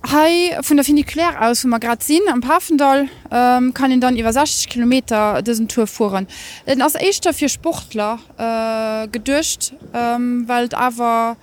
Hei 0.09 0.57
vun 0.61 0.77
der 0.77 0.85
Finikleer 0.85 1.41
aus 1.41 1.63
vu 1.63 1.67
Magrazin 1.67 2.21
am 2.31 2.47
Hafendal 2.47 3.09
ähm, 3.31 3.73
kann 3.73 3.91
en 3.91 3.99
dann 3.99 4.15
iwwer 4.15 4.31
60 4.31 4.69
km 4.69 4.93
dëssen 5.41 5.67
Tour 5.67 5.87
fuhren. 5.87 6.27
Den 6.67 6.81
ass 6.81 6.95
Eichter 6.95 7.33
fir 7.33 7.49
Sportler 7.49 8.19
äh, 8.37 9.07
gedurcht, 9.09 9.73
ähm, 9.93 10.47
weil 10.47 10.69
awer 10.73 11.35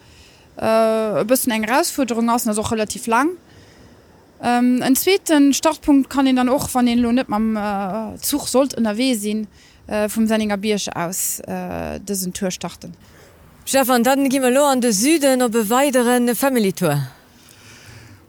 äh, 0.57 1.25
bëssen 1.25 1.53
eng 1.53 1.65
Herausforderung 1.65 2.31
ass 2.31 2.47
auch 2.47 2.73
relativ 2.73 3.07
lang. 3.07 3.31
Ähm, 4.43 4.83
en 4.83 4.97
zweten 4.97 5.55
Startpunkt 5.55 6.11
kann 6.11 6.27
en 6.27 6.37
dann 6.37 6.49
och 6.49 6.69
van 6.73 6.87
den 6.87 6.99
Lohn 6.99 7.19
am 7.31 7.57
äh, 7.57 8.19
Zug 8.21 8.49
sollt 8.49 8.75
in 8.75 8.85
der 8.85 8.97
Weh 8.97 9.15
sinn 9.15 9.47
äh, 9.87 10.09
vum 10.09 10.27
Senninger 10.27 10.57
Biersche 10.57 10.95
aus 10.95 11.41
äh, 11.41 11.99
dëssen 12.01 12.33
Tour 12.33 12.51
starten. 12.51 12.93
Stefan, 13.65 14.03
dann 14.03 14.29
gi 14.29 14.39
lo 14.39 14.65
an 14.65 14.81
de 14.81 14.93
Süden 14.93 15.43
op 15.43 15.53
beweideren 15.53 16.35
Familietour. 16.35 16.99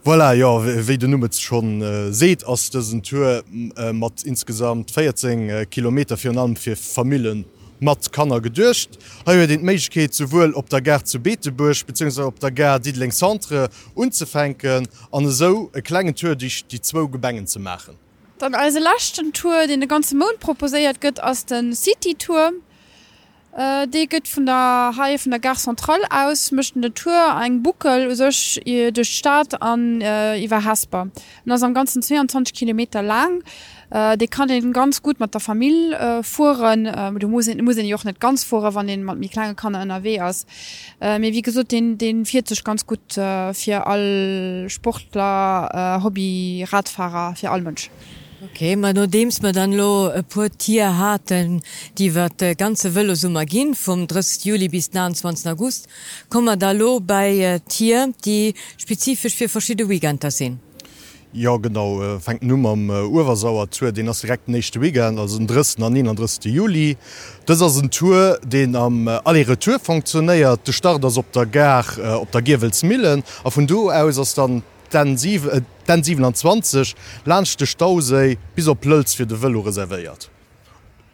Voilà, 0.05 0.33
ja 0.33 0.87
wie 0.87 0.97
du 0.97 1.07
nummer 1.07 1.31
schon 1.33 1.81
äh, 1.81 2.13
seht 2.13 2.45
aus 2.45 2.69
diesen 2.69 3.01
Tour 3.01 3.43
äh, 3.75 3.91
mat 3.91 4.23
insgesamt 4.23 4.91
14 4.91 5.49
äh, 5.49 5.65
km 5.65 6.15
für 6.15 6.29
allem 6.29 6.55
für 6.55 6.75
Familien 6.75 7.43
mat 7.79 8.11
kann 8.11 8.31
er 8.31 8.41
gedurcht 8.41 8.97
ha 9.25 9.45
den 9.45 9.63
Meket 9.63 10.13
sowohl 10.13 10.53
op 10.53 10.69
der 10.69 10.81
Ger 10.81 11.03
zu 11.03 11.19
Beetebusch 11.19 11.85
bzw 11.85 12.21
op 12.23 12.39
der 12.39 12.51
Ger 12.51 12.79
Diedlingscentre 12.79 13.69
unzufänken 13.95 14.87
an 15.11 15.29
so 15.29 15.69
e 15.73 15.81
kleinen 15.81 16.15
Tour 16.15 16.35
dich 16.35 16.65
die 16.65 16.81
zwo 16.81 17.07
Gebengen 17.07 17.47
zu 17.47 17.59
machen. 17.59 17.95
Dann 18.37 18.53
als 18.53 18.79
lachten 18.79 19.33
Tour 19.33 19.67
den 19.67 19.79
de 19.79 19.87
ganze 19.87 20.15
Mond 20.15 20.39
proposiert 20.39 21.01
gött 21.01 21.21
aus 21.21 21.45
den 21.45 21.73
Citytour 21.73 22.51
Äh, 23.55 23.87
de 23.87 24.03
gëtt 24.03 24.27
vun 24.27 24.43
der 24.49 24.91
Haie 24.97 25.15
vun 25.15 25.31
der 25.31 25.39
Gar 25.39 25.55
Central 25.55 26.01
aus 26.09 26.51
mechten 26.51 26.81
de 26.81 26.91
Tour 26.91 27.39
eng 27.39 27.63
Buckel 27.63 28.13
sech 28.13 28.59
de 28.65 29.03
Staat 29.05 29.61
an 29.61 30.01
äh, 30.01 30.43
iwwer 30.43 30.65
hasper. 30.65 31.07
ass 31.47 31.63
am 31.63 31.73
ganzen 31.73 32.01
22 32.01 32.53
km 32.53 32.99
lang. 32.99 33.43
Uh, 33.91 34.15
de 34.17 34.27
kann 34.27 34.47
den 34.47 34.73
ganz 34.73 35.01
gut 35.01 35.19
mat 35.19 35.33
der 35.33 35.41
Familie 35.41 36.19
uh, 36.19 36.23
fuhren 36.23 36.87
uh, 36.87 37.17
du 37.19 37.27
muss 37.27 37.47
muss 37.61 37.77
joch 37.77 38.03
net 38.03 38.19
ganz 38.19 38.43
vor 38.43 38.73
wann 38.73 38.87
den 38.87 39.03
mat 39.03 39.19
mir 39.19 39.29
kleine 39.29 39.53
kann 39.53 39.75
NRW 39.75 40.19
ass 40.21 40.47
uh, 41.01 41.21
wie 41.21 41.41
gesot 41.43 41.71
den 41.71 41.97
den 41.97 42.25
vier 42.25 42.43
ganz 42.63 42.85
gut 42.87 43.17
uh, 43.17 43.53
fir 43.53 43.85
all 43.85 44.65
Sportler 44.69 45.99
uh, 45.99 46.03
Hobby 46.03 46.65
Radfahrer 46.67 47.35
fir 47.35 47.51
all 47.51 47.61
Mënsch. 47.61 47.89
Okay, 48.45 48.75
man 48.75 48.95
nur 48.95 49.07
dems 49.07 49.41
man 49.41 49.53
dann 49.53 49.73
lo 49.73 50.11
e 50.13 50.21
pu 50.21 50.49
Tier 50.49 50.97
hatten, 50.97 51.61
die 51.97 52.13
wat 52.13 52.41
de 52.41 52.53
ganze 52.53 52.93
Wëlle 52.93 53.15
summmer 53.15 53.45
gin 53.45 53.73
vom 53.73 54.07
3. 54.07 54.21
Juli 54.43 54.67
bis 54.69 54.91
29. 54.93 55.47
August, 55.51 55.87
kommmer 56.29 56.57
da 56.57 56.71
lo 56.71 56.99
bei 56.99 57.39
äh, 57.39 57.59
Tier, 57.61 58.13
die 58.25 58.53
spezifisch 58.77 59.35
fir 59.35 59.49
verschiedene 59.49 59.89
Wigenter 59.89 60.31
sinn. 60.31 60.59
Ja 61.37 61.57
genau 61.57 62.01
äh, 62.01 62.19
fängt 62.21 62.43
Nummer 62.43 62.69
am 62.69 62.89
äh, 62.89 62.93
Uwersauer 62.93 63.69
zu 63.69 63.91
den 63.91 64.07
ass 64.07 64.21
direkt 64.21 64.47
nicht 64.47 64.79
Wegen 64.79 65.19
als 65.19 65.35
den 65.35 65.47
3. 65.47 65.83
an 65.83 65.93
31. 65.93 66.45
Juli. 66.45 66.95
Das 67.45 67.61
ass 67.61 67.77
ein 67.77 67.91
Tour 67.91 68.39
den 68.41 68.73
am 68.73 69.09
äh, 69.09 69.19
allere 69.25 69.59
Tour 69.59 69.77
funktionéiert 69.77 70.61
du 70.63 70.71
Start 70.71 71.03
das 71.03 71.17
op 71.17 71.29
der 71.33 71.45
Ger 71.45 71.83
äh, 71.97 72.13
op 72.13 72.31
der 72.31 72.41
Gewels 72.41 72.83
Millen 72.83 73.21
a 73.43 73.49
von 73.49 73.67
du 73.67 73.91
aus 73.91 74.17
ass 74.17 74.33
dann 74.33 74.63
den, 74.93 75.17
den 75.87 76.03
27 76.03 76.95
lachte 77.25 77.65
Stausei 77.67 78.37
bis 78.55 78.67
er 78.67 78.75
Plölz 78.75 79.13
fir 79.13 79.25
de 79.25 79.35
Wëllo 79.35 79.59
reservéiert. 79.59 80.29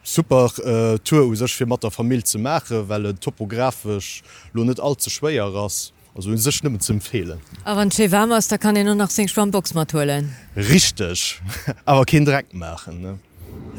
Super 0.04 0.52
äh, 0.64 0.98
Tour 1.00 1.26
ou 1.26 1.34
sech 1.34 1.56
fir 1.56 1.66
mat 1.66 1.82
der 1.82 1.90
Familie 1.90 2.22
ze 2.22 2.38
mache, 2.38 2.88
well 2.88 3.12
topografisch 3.14 4.22
lo 4.52 4.62
net 4.62 4.78
allzu 4.78 5.10
schwéier 5.10 5.50
ass 5.64 5.92
sech 6.14 6.62
nimmen 6.62 6.80
zum 6.80 6.96
empfehlen. 6.96 7.40
Aber 7.64 7.84
wärmers 7.86 8.48
da 8.48 8.58
kann 8.58 8.74
nur 8.84 8.94
nach 8.94 9.10
se 9.10 9.26
Schwboxmatuellen. 9.28 10.34
Richtig 10.56 11.40
aber 11.84 12.04
kind 12.04 12.28
direkt 12.28 12.54
machen. 12.54 13.00
Ne? 13.00 13.18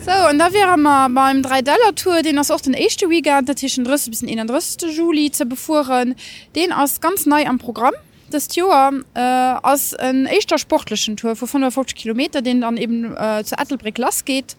So 0.05 0.29
und 0.29 0.39
da 0.39 0.51
wäre 0.51 0.77
mal 0.77 1.07
beim 1.09 1.43
3 1.43 1.61
Dollar 1.61 1.95
Tour 1.95 2.21
den 2.21 2.37
aus 2.39 2.51
auch 2.51 2.61
den 2.61 2.73
echte 2.73 3.09
Weekend 3.09 3.47
der 3.47 3.55
Tisch 3.55 3.77
bis 3.77 4.21
in 4.21 4.37
den 4.37 4.47
3. 4.47 4.87
Juli 4.89 5.31
zu 5.31 5.45
befuhren 5.45 6.15
den 6.55 6.71
aus 6.71 6.99
ganz 6.99 7.25
neu 7.25 7.45
am 7.45 7.59
Programm 7.59 7.93
das 8.33 8.55
Joer 8.55 8.91
äh, 9.13 9.19
ass 9.19 9.93
en 9.93 10.25
echtter 10.25 10.57
sportlichen 10.57 11.15
Tour 11.15 11.35
vu 11.35 11.45
140 11.45 11.95
km 11.95 12.43
den 12.43 12.61
dann 12.61 12.77
eben 12.77 13.15
äh, 13.15 13.43
zu 13.43 13.55
Ethelbrick 13.55 13.97
las 13.97 14.25
geht. 14.25 14.55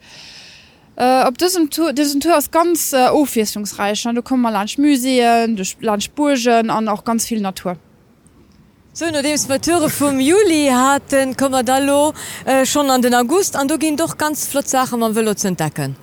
Uh, 0.97 1.27
op 1.27 1.37
diesem 1.39 1.71
Tour, 1.71 1.93
diesem 1.93 2.21
Tour 2.21 2.39
ist 2.39 2.53
ganz 2.53 2.93
uh, 2.93 3.09
aufwesungsreich 3.09 4.05
du 4.05 4.23
kom 4.23 4.41
mal 4.41 4.51
Landmuseen, 4.51 5.61
Landspurgen 5.81 6.71
an 6.71 6.89
auch 6.89 7.05
ganz 7.05 7.27
viel 7.27 7.41
Natur. 7.41 7.77
So 8.93 9.07
Mature 9.49 9.91
vom 9.91 10.21
Juli 10.21 10.69
hat 10.73 11.11
den 11.11 11.37
Kommodalo 11.37 12.15
äh, 12.45 12.65
schon 12.65 12.91
an 12.91 13.03
den 13.03 13.13
August 13.13 13.57
an 13.57 13.67
du 13.67 13.77
gehen 13.77 13.97
doch 13.97 14.17
ganz 14.17 14.47
flott 14.47 14.69
Sachen 14.69 15.01
man 15.01 15.17
will 15.17 15.35
zu 15.35 15.49
entdecken. 15.49 15.97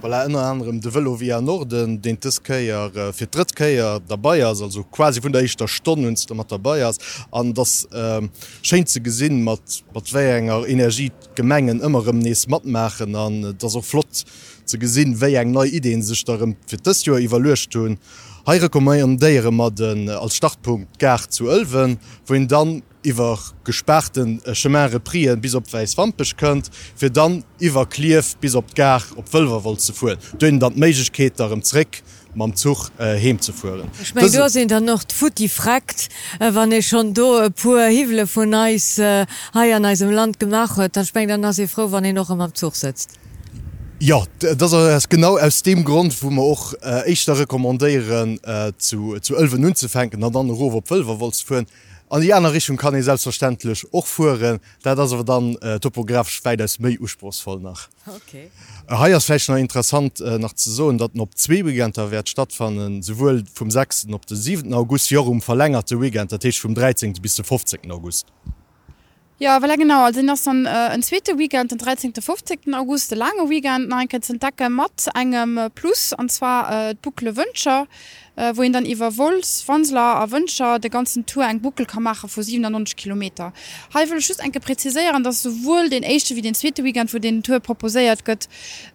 weil 0.00 0.12
er 0.12 0.26
ënner 0.28 0.44
anderem 0.44 0.80
de 0.80 0.90
Wëllo 0.92 1.14
wie 1.20 1.32
Norden 1.40 2.00
den 2.02 2.18
Tiskeier 2.20 2.90
äh, 2.94 3.12
fir 3.12 3.26
Drittkeier 3.26 4.00
dabeiiers, 4.00 4.60
also 4.62 4.84
quasi 4.84 5.22
vun 5.22 5.32
der 5.32 5.44
ichter 5.44 5.68
Stonunst 5.68 6.32
mat 6.34 6.52
dabeiiers, 6.52 6.98
an 7.32 7.54
das 7.54 7.88
ähm, 7.92 8.30
scheint 8.62 8.88
ze 8.88 9.00
gesinn 9.00 9.42
mat 9.44 9.80
matéi 9.94 10.26
enger 10.36 10.68
Energiegemengen 10.68 11.80
ëmmerem 11.80 12.20
nees 12.20 12.46
mat 12.48 12.64
machen 12.64 13.16
an 13.16 13.40
dat 13.56 13.74
er 13.74 13.82
flott 13.82 14.24
ze 14.66 14.78
gesinn 14.78 15.16
wéi 15.16 15.36
eng 15.40 15.54
neii 15.56 15.78
Ideenn 15.80 16.04
sech 16.04 16.24
darem 16.28 16.56
fir 16.68 16.82
dës 16.82 17.04
Joer 17.06 17.24
iwwerlecht 17.24 17.74
hunn. 17.78 17.96
Heire 18.46 18.68
kom 18.70 18.84
méi 18.86 19.00
an 19.02 19.16
déiere 19.18 19.50
mat 19.50 19.78
den 19.80 20.10
als 20.12 20.36
Startpunkt 20.38 21.00
gar 21.02 21.24
zu 21.30 21.48
ëlwen, 21.50 21.96
woin 22.28 22.46
dann 22.46 22.82
iwwer 23.06 23.38
gesperrten 23.64 24.40
äh, 24.44 24.54
Schemere 24.54 25.00
Prien 25.00 25.40
bis 25.40 25.54
op 25.54 25.70
weis 25.72 25.96
Wampech 25.96 26.34
kënnt, 26.36 26.70
fir 26.98 27.10
dann 27.10 27.44
iwwer 27.62 27.86
Klief 27.86 28.34
bis 28.42 28.56
op 28.58 28.74
gar 28.74 29.02
op 29.16 29.30
Wëlverwol 29.32 29.78
ze 29.78 29.94
fuer. 29.94 30.18
Dünn 30.40 30.58
dat 30.58 30.76
Meigkeet 30.76 31.38
darem 31.38 31.62
Zréck 31.62 32.02
mam 32.36 32.54
Zug 32.54 32.90
äh, 32.98 33.16
hemzufuhren. 33.16 33.88
Ich 34.02 34.14
mein, 34.14 34.30
du 34.30 34.48
sind 34.48 34.70
dann 34.70 34.84
noch 34.84 35.02
Futti 35.12 35.48
fragt, 35.48 36.08
äh, 36.38 36.50
wann 36.52 36.72
ich 36.72 36.88
schon 36.88 37.14
do 37.14 37.38
äh, 37.38 37.50
pur 37.50 37.82
Hivele 37.86 38.26
vu 38.26 38.44
neis 38.44 38.98
äh, 38.98 39.26
Haiier 39.54 39.80
neisem 39.80 40.10
Land 40.10 40.38
gemacht 40.38 40.76
huet, 40.76 40.96
dann 40.96 41.06
speng 41.06 41.28
dann 41.28 41.44
as 41.44 41.56
se 41.56 41.68
froh, 41.68 41.88
wann 41.90 42.04
ihr 42.04 42.12
noch 42.12 42.30
am 42.30 42.54
Zug 42.54 42.74
setzt. 42.74 43.10
Ja 43.98 44.22
das 44.38 44.72
ist 44.74 45.08
genau 45.08 45.38
aus 45.38 45.62
dem 45.62 45.82
Grund 45.82 46.22
wo 46.22 46.28
man 46.28 46.44
auch 46.44 46.74
äh, 46.82 47.10
ich 47.10 47.24
da 47.24 47.32
rekommandieren 47.32 48.38
äh, 48.44 48.72
zu 48.76 49.18
zu 49.20 49.36
11 49.36 49.54
nun 49.54 49.74
zu 49.74 49.88
fenken 49.88 50.20
dann 50.20 50.50
Roverpulver 50.50 51.32
führen. 51.32 51.66
An 52.08 52.20
die 52.20 52.32
andere 52.32 52.52
Richtung 52.52 52.76
kann 52.76 52.94
ich 52.94 53.04
selbstverständlich 53.04 53.84
auch 53.92 54.06
fuhren, 54.06 54.60
da 54.82 54.94
das 54.94 55.10
wir 55.10 55.24
dann 55.24 55.56
äh, 55.56 55.80
topografisch 55.80 56.44
weiters 56.44 56.78
mé 56.78 56.96
urspruchsvoll 57.00 57.58
nach. 57.60 57.88
Okay. 58.06 58.48
Äh, 58.88 59.48
noch 59.48 59.56
interessant 59.56 60.20
äh, 60.20 60.38
nach 60.38 60.52
zu 60.52 60.70
so, 60.70 60.92
dat 60.92 61.10
op 61.18 61.36
zwei 61.36 61.64
Wegenter 61.66 62.08
Wert 62.12 62.28
stattfanden, 62.28 63.02
sowohl 63.02 63.42
vom 63.52 63.72
6. 63.72 64.06
op 64.12 64.24
den 64.24 64.36
7. 64.36 64.72
August 64.72 65.10
Jorum 65.10 65.42
verlängerte 65.42 66.00
Wegent 66.00 66.30
der 66.30 66.38
Tisch 66.38 66.60
vom 66.60 66.76
13. 66.76 67.14
bis 67.14 67.34
zum 67.34 67.44
15. 67.44 67.90
August. 67.90 68.26
Ja 69.38 69.60
well 69.60 69.76
genau 69.76 70.04
also 70.04 70.22
das 70.24 70.44
dann 70.44 70.64
äh, 70.64 70.94
en 70.94 71.02
zweite 71.02 71.36
weekend 71.36 71.70
den 71.70 71.76
13. 71.76 72.14
15. 72.14 72.72
August 72.72 73.14
lange 73.14 73.50
weekend 73.50 73.92
ein 73.92 74.08
Dacke 74.38 74.70
mat 74.70 75.08
engem 75.14 75.60
Plus 75.74 76.14
an 76.14 76.30
zwar 76.30 76.90
äh, 76.90 76.94
Buckle 76.94 77.36
Wünscher 77.36 77.86
äh, 78.36 78.56
wohin 78.56 78.72
dann 78.72 78.86
iwwer 78.86 79.16
Wolz, 79.16 79.64
Wansler 79.66 80.16
a 80.16 80.30
Wënscher 80.30 80.78
de 80.78 80.90
ganzen 80.90 81.26
Tour 81.26 81.44
eng 81.44 81.60
Buckel 81.60 81.86
kann 81.86 82.02
mache 82.02 82.28
vor 82.28 82.42
97 82.42 82.96
km. 82.96 83.22
Ha 83.94 84.20
schu 84.20 84.32
enke 84.38 84.60
präziseieren, 84.60 85.24
dass 85.24 85.42
sowohl 85.42 85.88
den 85.88 86.02
echte 86.02 86.36
wie 86.36 86.42
den 86.42 86.54
zweite 86.54 86.84
Weekend 86.84 87.12
wo 87.12 87.18
den 87.18 87.42
Tour 87.42 87.60
proposéiert 87.60 88.24
gött 88.24 88.48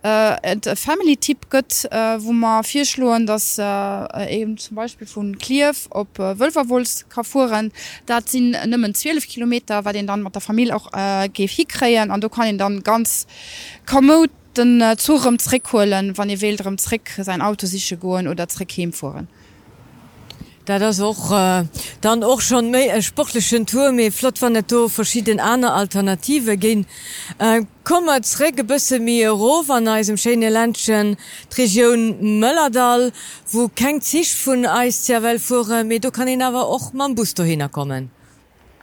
äh, 0.03 0.75
Family 0.75 1.17
Tipp 1.17 1.49
gött, 1.49 1.85
äh, 1.91 2.23
wo 2.23 2.31
man 2.31 2.63
vier 2.63 2.85
schloen, 2.85 3.25
dass 3.25 3.57
äh, 3.57 4.41
eben 4.41 4.57
zum 4.57 4.75
Beispiel 4.75 5.07
vun 5.07 5.37
Klief 5.37 5.87
op 5.89 6.19
äh, 6.19 6.39
Wölverwolz 6.39 7.05
kafuren, 7.09 7.71
dat 8.05 8.29
sind 8.29 8.51
nimmen 8.65 8.93
12 8.93 9.27
km, 9.27 9.53
weil 9.83 9.93
den 9.93 10.07
dann 10.07 10.21
mat 10.21 10.35
der 10.35 10.41
Familie 10.41 10.75
auch 10.75 10.93
äh, 10.93 11.29
GFI 11.29 11.65
kreieren 11.65 12.11
an 12.11 12.21
du 12.21 12.29
kann 12.29 12.47
ihn 12.47 12.57
dann 12.57 12.83
ganz 12.83 13.27
kommod 13.85 14.29
den 14.57 14.81
äh, 14.81 14.97
zurem 14.97 15.37
Trickholen, 15.37 16.17
wann 16.17 16.29
ihr 16.29 16.41
wählt 16.41 16.63
Trick 16.83 17.11
sein 17.17 17.41
Auto 17.41 17.67
sich 17.67 17.95
goen 17.99 18.27
oder 18.27 18.47
Trick 18.47 18.71
hemfoen. 18.71 19.27
Da 20.65 20.77
das 20.77 20.99
auch 21.01 21.31
äh, 21.31 21.65
dann 22.01 22.23
auch 22.23 22.39
schon 22.39 22.69
méi 22.69 22.87
e 22.95 23.01
sportlichen 23.01 23.65
Tour 23.65 23.89
mé 23.89 24.11
flott 24.11 24.39
van 24.39 24.53
netto 24.53 24.89
verschieden 24.89 25.39
an 25.39 25.63
Alternative 25.63 26.55
gin. 26.55 26.85
Äh, 27.39 27.63
Kommmerre 27.83 28.51
gebësse 28.51 28.99
mir 28.99 29.31
Ro 29.31 29.63
an 29.69 29.87
eisem 29.87 30.17
Scheneländschen 30.17 31.17
Regionun 31.57 32.39
Mëllerdal, 32.39 33.11
wo 33.51 33.69
keng 33.69 34.01
Zich 34.01 34.35
vun 34.45 34.67
Eis 34.67 35.03
zerwell 35.03 35.39
fure, 35.39 35.83
mé 35.83 35.99
do 35.99 36.11
kann 36.11 36.27
hin 36.27 36.43
awer 36.43 36.69
och 36.69 36.93
man 36.93 37.15
Buster 37.15 37.43
hinkommen. 37.43 38.11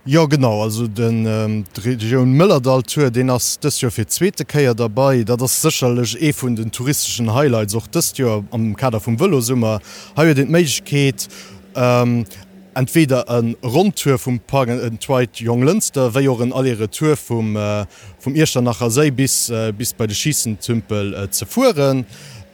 Ja 0.04 0.24
genau 0.26 0.62
also 0.62 0.86
den 0.86 1.26
ähm, 1.26 1.64
Region 1.84 2.32
Müllerdal 2.32 2.82
den 3.10 3.30
as 3.30 3.58
das 3.60 3.80
ja 3.80 3.90
fir 3.90 4.06
zweete 4.06 4.44
Käier 4.44 4.74
dabei, 4.74 5.24
dat 5.24 5.40
das 5.40 5.60
sicherlech 5.60 6.16
e 6.20 6.32
vun 6.32 6.56
den 6.56 6.70
touristischen 6.70 7.34
Highlights. 7.34 7.74
Auch 7.74 7.86
das 7.88 8.16
ja 8.16 8.42
am 8.50 8.76
Kader 8.76 9.00
vum 9.00 9.18
Wëllosummer 9.18 9.80
ha 10.16 10.34
den 10.34 10.50
Meigkeet 10.50 11.28
ähm, 11.74 12.24
entweder 12.74 13.28
en 13.28 13.56
Rundtür 13.62 14.18
vum 14.18 14.38
Parkentweit 14.38 15.40
Jonglenster, 15.40 16.14
wéi 16.14 16.22
jo 16.22 16.40
en 16.40 16.52
alle 16.52 16.88
Tour 16.88 17.16
vum 17.16 17.56
äh, 17.56 17.84
vom 18.18 18.36
Ichter 18.36 18.62
nachher 18.62 18.90
sei 18.90 19.10
bis, 19.10 19.50
äh, 19.50 19.72
bis 19.76 19.92
bei 19.92 20.06
de 20.06 20.14
Schießentümpel 20.14 21.14
äh, 21.14 21.30
ze 21.30 21.44
fuhren. 21.44 22.06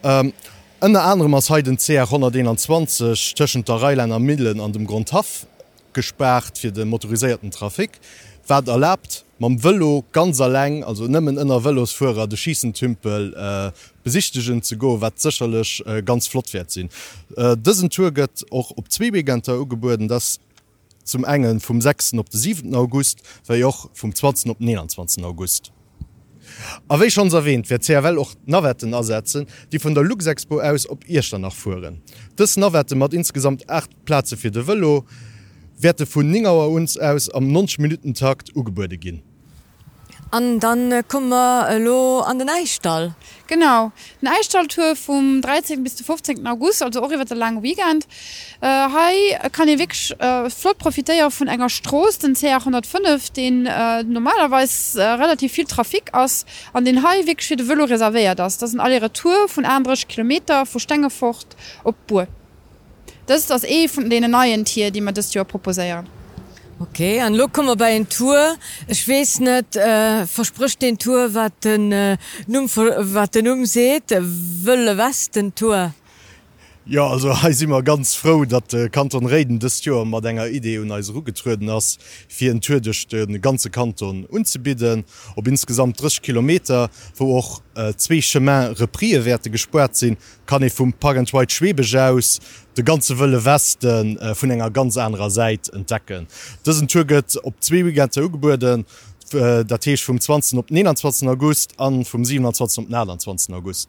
Ähm, 0.02 0.32
Ennne 0.80 1.00
anderem 1.00 1.34
ass 1.34 1.50
heiden 1.50 1.78
C 1.78 1.98
121 1.98 3.34
tschen 3.34 3.64
der 3.64 3.76
Reiländer 3.76 4.18
Middeln 4.18 4.60
an 4.60 4.72
dem 4.72 4.86
Grundhaf 4.86 5.46
gesperrt 5.94 6.58
fir 6.58 6.72
den 6.72 6.88
motorisierten 6.88 7.50
Trafik, 7.50 8.00
wat 8.46 8.68
erlaubt 8.68 9.24
man 9.38 9.58
Wëllo 9.58 10.04
ganz 10.12 10.38
leng 10.38 10.82
also 10.84 11.08
nimmen 11.08 11.38
innner 11.38 11.62
Wëllosfuer 11.64 12.26
de 12.28 12.36
schießentümpel 12.36 13.34
äh, 13.34 13.72
besichtigen 14.04 14.62
ze 14.62 14.76
go, 14.76 15.00
wat 15.00 15.20
sicherlech 15.20 15.82
äh, 15.86 16.02
ganz 16.02 16.26
flottwert 16.28 16.70
sinn. 16.70 16.88
Äh, 17.36 17.56
Dëssen 17.56 17.90
Tour 17.90 18.12
gëtt 18.12 18.44
och 18.50 18.70
op 18.76 18.90
Zzwebegenter 18.90 19.58
ugebuden, 19.58 20.08
das 20.08 20.38
zum 21.04 21.24
engen 21.24 21.60
vom 21.60 21.80
6. 21.80 22.14
op 22.14 22.30
den 22.30 22.40
7. 22.40 22.74
August 22.74 23.20
war 23.46 23.56
joch 23.56 23.90
vom 23.92 24.14
20. 24.14 24.50
op 24.50 24.60
29. 24.60 25.24
August. 25.24 25.72
Aéi 26.88 27.10
schon 27.10 27.32
erwähnt, 27.32 27.66
fir 27.66 27.78
CRL 27.78 28.18
och 28.18 28.34
Nawetten 28.46 28.92
ersetzen, 28.92 29.46
die 29.72 29.82
vun 29.82 29.94
der 29.94 30.04
Luxexpo 30.04 30.60
aus 30.60 30.86
op 30.88 31.04
Ister 31.08 31.38
nachfuen. 31.38 32.02
Dës 32.36 32.58
Nawette 32.60 32.94
mat 32.94 33.14
insgesamt 33.14 33.68
8 33.68 34.04
Plaze 34.04 34.36
fir 34.36 34.52
de 34.52 34.62
Wëllo, 34.66 35.04
werte 35.78 36.06
vun 36.06 36.30
Ningauer 36.30 36.70
uns 36.70 36.96
aus 36.98 37.28
am 37.30 37.50
90 37.50 37.78
Minuten 37.78 38.14
Takt 38.14 38.54
ugebäude 38.54 38.98
gin. 38.98 39.22
An 40.30 40.58
dann 40.58 40.90
äh, 40.90 41.04
kommmer 41.06 41.68
äh, 41.70 41.78
lo 41.78 42.20
an 42.20 42.38
den 42.38 42.48
Eichstall. 42.48 43.14
Genau 43.46 43.92
den 44.20 44.28
Eichstalltour 44.28 44.96
vom 44.96 45.40
13. 45.40 45.84
bis 45.84 46.00
15. 46.00 46.46
August 46.46 46.82
also 46.82 47.02
auch 47.02 47.10
wird 47.10 47.30
der 47.30 47.36
lang 47.36 47.62
weekend 47.62 48.06
äh, 48.60 49.48
kann 49.50 49.68
ich 49.68 49.78
wirklich 49.78 50.18
äh, 50.18 50.48
flott 50.50 50.78
profitéier 50.78 51.30
von 51.30 51.46
enger 51.46 51.68
Stroß 51.68 52.18
den 52.18 52.34
C 52.34 52.48
105 52.48 53.30
den 53.30 53.66
äh, 53.66 54.02
normalerweise 54.02 55.02
äh, 55.02 55.04
relativ 55.04 55.52
viel 55.52 55.66
Trafik 55.66 56.14
aus 56.14 56.46
an 56.72 56.84
den 56.84 57.02
Highweg 57.02 57.42
für 57.42 57.56
de 57.56 57.68
Velo 57.68 57.84
reserviert 57.84 58.38
das 58.38 58.58
das 58.58 58.70
sind 58.70 58.80
alle 58.80 58.96
ihre 58.96 59.12
Tour 59.12 59.48
von 59.48 59.64
1 59.64 60.08
kilometer 60.08 60.64
vor 60.64 60.80
Stängefocht 60.80 61.54
op 61.84 61.94
Bur 62.06 62.26
das 63.26 63.40
ist 63.40 63.50
das 63.50 63.64
e 63.64 63.88
von 63.88 64.08
den 64.10 64.30
neuen 64.30 64.64
Tier 64.64 64.90
die 64.90 65.00
man 65.00 65.14
das 65.14 65.32
ja 65.34 65.44
proposieren. 65.44 66.06
Okay, 66.80 67.20
an 67.20 67.34
lo 67.34 67.46
kommmer 67.48 67.76
bei 67.76 67.94
en 67.94 68.08
Tour. 68.08 68.56
Ech 68.88 69.06
wees 69.06 69.38
net 69.38 69.76
äh, 69.76 70.26
verspricht 70.26 70.82
den 70.82 70.98
Tour 70.98 71.32
wat 71.32 71.64
den 71.64 71.92
äh, 71.92 72.16
wat 72.46 73.34
den 73.34 73.48
umseet 73.48 74.10
wëlle 74.64 74.96
westen 74.96 75.54
Tour. 75.54 75.92
Ja 76.86 77.06
also 77.06 77.34
he 77.42 77.64
immer 77.64 77.82
ganz 77.82 78.14
froh, 78.14 78.44
dat 78.44 78.74
äh, 78.74 78.90
Kanton 78.90 79.24
Reden 79.24 79.58
des 79.58 79.82
Joer 79.82 80.04
mat 80.04 80.26
enger 80.26 80.48
Idee 80.48 80.78
un 80.78 80.92
als 80.92 81.14
Rugetruden 81.14 81.70
ass 81.70 81.96
fir 82.28 82.50
en 82.50 82.60
Türdechte 82.60 83.26
den 83.26 83.40
ganze 83.40 83.70
Kanton 83.70 84.26
unzubieden, 84.26 85.04
op 85.34 85.48
insgesamt 85.48 85.98
30 85.98 86.20
km 86.20 86.50
wo 87.16 87.38
och 87.38 87.62
äh, 87.74 87.94
zwee 87.96 88.20
Chemin 88.20 88.74
Repriewerte 88.74 89.48
gesperrt 89.48 89.96
sinn, 89.96 90.18
kann 90.44 90.62
e 90.62 90.68
vum 90.68 90.92
Parentweit 90.92 91.50
Schwebeg 91.50 91.96
aus 91.96 92.40
de 92.76 92.84
ganze 92.84 93.18
wëlle 93.18 93.42
Westen 93.42 94.18
äh, 94.18 94.34
vun 94.34 94.50
enger 94.50 94.70
ganz 94.70 94.98
anderer 94.98 95.30
Seite 95.30 95.72
entdecken. 95.72 96.26
Dëssen 96.66 96.86
Tourget 96.86 97.42
op 97.44 97.54
zwee 97.60 97.86
Wigente 97.86 98.20
ugebuden, 98.20 98.84
äh, 99.32 99.64
dat 99.64 99.80
teech 99.80 100.04
vum 100.04 100.20
20. 100.20 100.58
op 100.58 100.70
29. 100.70 101.28
August 101.28 101.72
an 101.78 102.04
vum 102.04 102.26
27. 102.26 102.88
29. 102.90 103.54
August. 103.54 103.88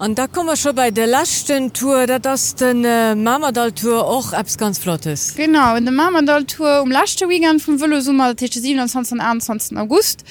Und 0.00 0.16
da 0.16 0.28
kommen 0.28 0.48
wir 0.48 0.56
schon 0.56 0.76
bei 0.76 0.92
der 0.92 1.08
lachten 1.08 1.72
Tour 1.72 2.06
da 2.06 2.20
das 2.20 2.54
den 2.54 2.84
äh, 2.84 3.16
Mamadaltour 3.16 4.06
auch 4.06 4.32
abs 4.32 4.56
ganz 4.56 4.78
flottes. 4.78 5.34
Genau 5.34 5.74
in 5.74 5.84
der 5.86 5.92
Mamadaltour 5.92 6.82
um 6.82 6.90
lachte 6.92 7.28
Wigan 7.28 7.58
vom 7.58 7.80
Willsummer 7.80 8.32
27 8.38 9.20
21. 9.20 9.76
August 9.76 10.22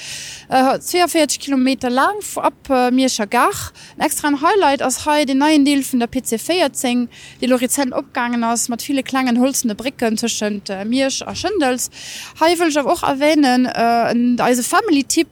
äh, 0.48 0.78
42 0.78 1.38
km 1.38 1.68
lang 1.90 2.14
ab 2.36 2.54
äh, 2.70 2.90
Mirscher 2.90 3.26
Gach 3.26 3.72
extra 3.98 4.28
ein 4.28 4.40
Highlight 4.40 4.82
aus 4.82 5.04
Hai 5.04 5.26
den 5.26 5.36
neuen 5.36 5.66
Deal 5.66 5.82
von 5.82 5.98
der 6.00 6.06
PC 6.06 6.40
Feiertzing 6.40 7.10
die 7.42 7.46
Lorizent 7.46 7.92
opgangen 7.92 8.44
aus 8.44 8.70
mit 8.70 8.80
viele 8.80 9.02
klangen 9.02 9.38
holzende 9.38 9.74
Bricken 9.74 10.16
zwischen 10.16 10.62
äh, 10.70 10.86
Mirsch 10.86 11.20
und 11.20 11.36
Schindels. 11.36 11.90
Hai 12.40 12.58
will 12.58 12.68
ich 12.68 12.78
auch 12.78 13.02
erwähnen 13.02 13.66
äh, 13.66 14.42
also 14.42 14.62
Family 14.62 15.04
Tipp 15.04 15.28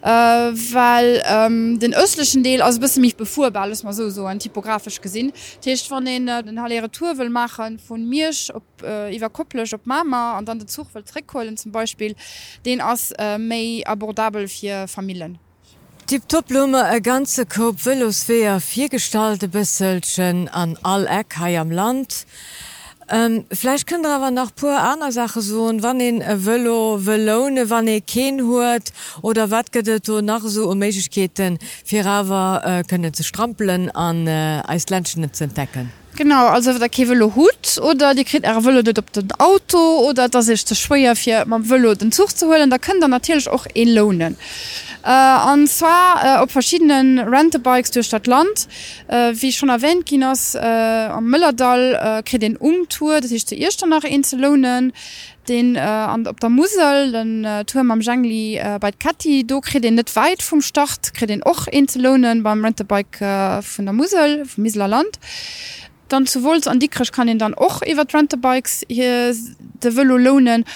äh, 0.00 0.08
weil 0.08 1.22
ähm, 1.26 1.78
den 1.78 1.92
östlichen 1.92 2.42
Deal 2.42 2.62
also 2.62 2.80
bis 2.80 2.96
mich 2.96 3.14
bevor 3.16 3.50
alles 3.74 3.82
mal 3.82 3.92
so 3.92 4.08
so 4.10 4.26
ein 4.26 4.38
typografisch 4.38 5.00
gesinn 5.00 5.32
Techt 5.60 5.86
von 5.88 6.04
den 6.04 6.28
äh, 6.28 6.42
den 6.42 6.60
Halle 6.60 6.90
Tour 6.90 7.18
will 7.18 7.30
machen 7.30 7.78
von 7.78 8.08
mirsch 8.08 8.50
op 8.50 8.62
äh, 8.82 9.28
kopplech 9.28 9.74
op 9.74 9.86
Mama 9.86 10.38
an 10.38 10.44
dann 10.44 10.58
den 10.58 10.68
Zug 10.68 10.94
will 10.94 11.02
Trickholen 11.02 11.56
zum 11.56 11.72
Beispiel 11.72 12.14
den 12.64 12.80
ass 12.80 13.12
äh, 13.18 13.38
méi 13.38 13.82
abordabel 13.84 14.48
fir 14.48 14.86
Familien. 14.86 15.38
Tipp 16.06 16.28
Toplume 16.28 16.82
e 16.94 17.00
ganze 17.00 17.46
Koop 17.46 17.84
Willosphär 17.84 18.60
vier 18.60 18.88
gestalte 18.88 19.48
bisselchen 19.48 20.48
an 20.48 20.78
all 20.82 21.06
Eck 21.06 21.36
ha 21.38 21.46
am 21.60 21.70
Land. 21.70 22.26
Ähm, 23.10 23.44
Fleisch 23.52 23.84
kann 23.84 24.04
aber 24.06 24.30
nach 24.30 24.54
pur 24.54 24.76
einer 24.80 25.12
Sache 25.12 25.42
so 25.42 25.70
wann 25.80 25.98
den 25.98 26.22
Velo 26.22 26.98
Velone 27.04 27.68
wann 27.68 27.86
e 27.86 28.00
ken 28.00 28.40
huet 28.40 28.92
oder 29.20 29.50
wat 29.50 29.72
gedet 29.72 30.08
nach 30.22 30.42
so 30.42 30.70
um 30.70 30.78
Meketen 30.78 31.58
Fiwer 31.84 32.62
äh, 32.64 32.82
könne 32.84 33.12
ze 33.12 33.22
strampeln 33.22 33.90
an 33.90 34.26
äh, 34.26 34.62
Eisländschen 34.66 35.30
zu 35.32 35.44
entdecken. 35.44 35.92
Genau 36.16 36.46
also 36.46 36.78
der 36.78 36.88
Kevelo 36.88 37.34
hut 37.34 37.78
oder 37.82 38.14
die 38.14 38.24
krit 38.24 38.44
er 38.44 38.62
wëlle 38.64 38.98
op 38.98 39.12
den 39.12 39.32
Auto 39.38 40.08
oder 40.08 40.28
das 40.28 40.48
ist 40.48 40.68
zu 40.68 40.74
schwer 40.74 41.16
fir 41.16 41.44
man 41.46 41.64
wëlle 41.64 41.96
den 41.96 42.12
Zug 42.12 42.30
zu 42.36 42.46
holen, 42.46 42.70
da 42.70 42.78
können 42.78 43.00
der 43.00 43.08
natürlich 43.08 43.48
auch 43.48 43.66
e 43.74 43.84
lohnen. 43.84 44.36
Uh, 45.06 45.52
und 45.52 45.68
zwar 45.68 46.38
uh, 46.38 46.42
op 46.42 46.50
verschiedenen 46.50 47.18
Rentebikes 47.18 47.90
durch 47.90 48.06
Stadt 48.06 48.26
Land. 48.26 48.68
Uh, 49.06 49.32
wie 49.34 49.52
schon 49.52 49.68
erwähnt 49.68 50.06
Kinas 50.06 50.54
uh, 50.54 50.58
am 50.58 51.28
Müllerdal 51.28 52.20
uh, 52.20 52.22
kre 52.22 52.38
den 52.38 52.56
umtour. 52.56 53.20
Das 53.20 53.30
ist 53.30 53.50
zuerst 53.50 53.84
nach 53.86 54.04
Insellonen 54.04 54.94
den 55.46 55.76
uh, 55.76 56.28
op 56.28 56.40
der 56.40 56.48
Musel 56.48 57.12
den 57.12 57.44
uh, 57.44 57.64
Turm 57.64 57.90
am 57.90 58.00
Jangli 58.00 58.58
uh, 58.58 58.78
bei 58.78 58.92
Kati 58.92 59.46
do 59.46 59.60
kre 59.60 59.80
den 59.80 59.96
net 59.96 60.16
weit 60.16 60.42
vom 60.42 60.62
Start 60.62 61.12
kre 61.12 61.26
den 61.26 61.42
och 61.42 61.66
Insellonen 61.70 62.42
beim 62.42 62.64
Rentebike 62.64 63.20
uh, 63.20 63.60
von 63.60 63.84
der 63.84 63.92
Musel 63.92 64.46
vom 64.46 64.62
Mislerland 64.62 65.18
dann 66.08 66.24
sowohl 66.24 66.60
an 66.66 66.80
die 66.80 66.88
Krisch 66.88 67.12
kann 67.12 67.28
ihn 67.28 67.38
dann 67.38 67.52
auch 67.52 67.82
über 67.82 68.06
Rentebikes 68.10 68.84
hier 68.88 69.34
de 69.82 70.02
lohnen. 70.02 70.62
und 70.62 70.68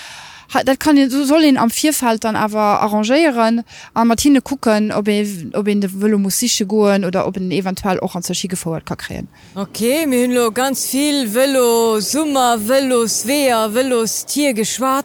dat 0.64 0.80
kann 0.80 1.10
so 1.10 1.24
soll 1.24 1.42
den 1.42 1.58
am 1.58 1.70
Vierfalt 1.70 2.24
dann 2.24 2.36
aber 2.36 2.80
arrangieren 2.80 3.64
an 3.94 4.08
Martine 4.08 4.40
gucken 4.40 4.92
ob 4.92 5.08
er, 5.08 5.26
ob 5.52 5.68
in 5.68 5.80
de 5.80 5.90
Wëlle 5.90 6.16
musische 6.16 6.66
goen 6.66 7.04
oder 7.04 7.26
ob 7.26 7.34
den 7.34 7.50
eventuell 7.50 8.00
auch 8.00 8.14
an 8.14 8.22
zur 8.22 8.34
Ski 8.34 8.48
gefordert 8.48 8.86
kann 8.86 8.96
kreen 8.96 9.28
Okay 9.54 10.06
Mlo 10.06 10.50
ganz 10.50 10.86
viel 10.86 11.32
Velo 11.34 12.00
Summer 12.00 12.58
Velos 12.58 13.22
wer 13.26 13.74
Velos 13.74 14.24
Tier 14.26 14.54
geschwar. 14.54 15.04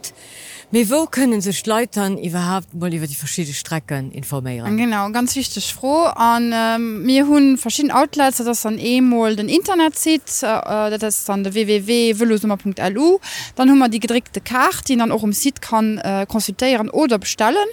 Me 0.73 0.89
wo 0.89 1.05
können 1.05 1.39
se 1.39 1.53
schleutern 1.53 2.17
überhaupt 2.17 2.73
mal 2.73 2.91
über 2.91 3.05
die 3.05 3.13
verschiedene 3.13 3.53
Strecken 3.53 4.12
informieren? 4.12 4.75
Genau 4.75 5.07
ganz 5.12 5.36
wichtig 5.36 5.71
froh 5.71 6.05
an 6.05 6.51
ähm, 6.51 7.03
mir 7.03 7.27
hun 7.27 7.59
verschiedene 7.59 7.95
Outlets 7.95 8.38
das 8.38 8.65
an 8.65 8.79
E-Mol 8.79 9.36
den 9.36 9.49
Internet 9.49 9.95
sieht 9.95 10.41
äh, 10.41 10.97
das 10.97 11.19
ist 11.19 11.29
an 11.29 11.43
der 11.43 11.53
www.lu 11.53 13.19
dann 13.55 13.69
haben 13.69 13.77
wir 13.77 13.88
die 13.88 13.99
gedrückte 13.99 14.41
Karte, 14.41 14.86
die 14.88 14.97
dann 14.97 15.12
auch 15.12 15.21
im 15.21 15.31
Site 15.31 15.62
kann 15.62 15.99
äh, 15.99 16.25
konsultieren 16.27 16.89
oder 16.89 17.19
bestellen. 17.19 17.69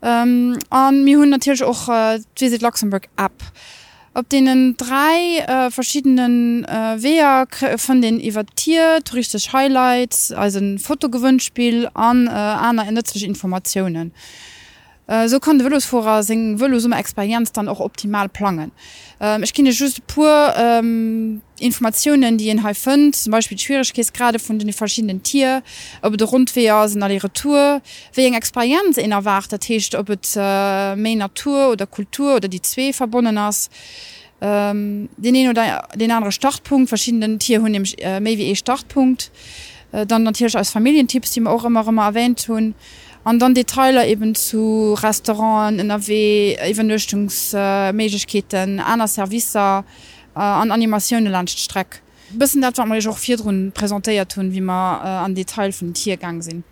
Ähm, 0.00 0.58
an 0.70 1.04
mir 1.04 1.18
hun 1.18 1.28
natürlich 1.28 1.62
auch 1.62 1.90
äh, 1.90 2.20
Visit 2.38 2.62
Luxemburg 2.62 3.06
ab. 3.16 3.34
Ob 4.16 4.28
denen 4.28 4.76
drei 4.76 5.38
äh, 5.38 5.70
verschiedenen 5.72 6.64
äh, 6.64 7.02
Wehr 7.02 7.48
von 7.78 8.00
den 8.00 8.20
Ivatier 8.20 9.00
touristisch 9.04 9.52
Highlights, 9.52 10.30
also 10.30 10.60
ein 10.60 10.78
Fotogewünspiel 10.78 11.88
an 11.94 12.28
äh, 12.28 12.30
einer 12.30 12.90
nützliche 12.92 13.26
Informationen. 13.26 14.12
Äh, 15.06 15.28
so 15.28 15.40
kann 15.40 15.58
de 15.58 15.66
Wëllosvorer 15.66 16.22
seg 16.22 16.38
wëllosumme 16.60 16.96
Experiz 16.96 17.52
dann 17.52 17.68
auch 17.68 17.80
optimal 17.80 18.28
planen. 18.28 18.72
Ähm, 19.20 19.42
ich 19.42 19.52
kenne 19.52 19.70
just 19.70 20.06
pur 20.06 20.54
ähm, 20.56 21.42
Informationen, 21.64 22.36
die 22.36 22.50
en 22.50 22.62
ha 22.62 22.74
fënd, 22.76 23.16
zum 23.16 23.32
Beispiel 23.32 23.58
Schwierkeesgrade 23.58 24.38
vun 24.38 24.58
den 24.58 24.72
verschiedenen 24.72 25.22
Tier, 25.22 25.62
ob 26.02 26.18
de 26.18 26.26
rundwehr 26.26 26.86
sind 26.88 27.02
alle 27.02 27.18
Tour, 27.32 27.80
wie 28.12 28.26
eng 28.26 28.34
Experiz 28.34 28.98
in 28.98 29.12
erwart 29.12 29.50
dat 29.50 29.64
ob 29.98 30.08
het 30.08 30.36
äh, 30.36 30.94
méi 30.94 31.16
Natur 31.16 31.70
oder 31.72 31.86
Kultur 31.86 32.36
oder 32.36 32.48
die 32.48 32.60
zwee 32.60 32.92
verbonnen 32.92 33.38
ass. 33.38 33.70
Ähm, 34.42 35.08
den 35.16 35.36
einen 35.36 35.50
oder 35.50 35.88
den 35.94 36.10
anderen 36.10 36.32
Startpunkt 36.32 36.90
verschiedenen 36.90 37.38
Tier 37.38 37.62
hun 37.62 37.74
äh, 37.74 38.20
méi 38.20 38.36
wie 38.36 38.50
e 38.50 38.54
Startpunkt, 38.54 39.30
äh, 39.92 40.04
dann 40.04 40.22
natürlich 40.22 40.56
als 40.56 40.70
Familientipps, 40.70 41.32
die 41.32 41.40
man 41.40 41.54
auch 41.54 41.64
immer 41.64 41.88
immer 41.88 42.04
erwähnt 42.04 42.46
hun 42.46 42.74
an 43.24 43.38
dann 43.38 43.54
Detailer 43.54 44.06
eben 44.06 44.34
zu 44.34 44.94
Restaurant, 45.02 45.80
NRW, 45.80 46.56
Evenstungsmeketen, 46.56 48.78
äh, 48.78 48.82
einer 48.82 49.08
Service 49.08 49.56
äh, 50.34 50.38
an 50.38 50.70
Animationen 50.70 51.30
Landstreck. 51.30 52.02
Bis 52.30 52.58
dat 52.60 52.78
man 52.78 53.06
auch 53.06 53.18
vier 53.18 53.40
run 53.40 53.72
präsentiert 53.72 54.32
tun, 54.32 54.52
wie 54.52 54.60
man 54.60 55.00
äh, 55.00 55.08
an 55.08 55.34
Detail 55.34 55.72
von 55.72 55.94
Tiergang 55.94 56.42
sind. 56.42 56.64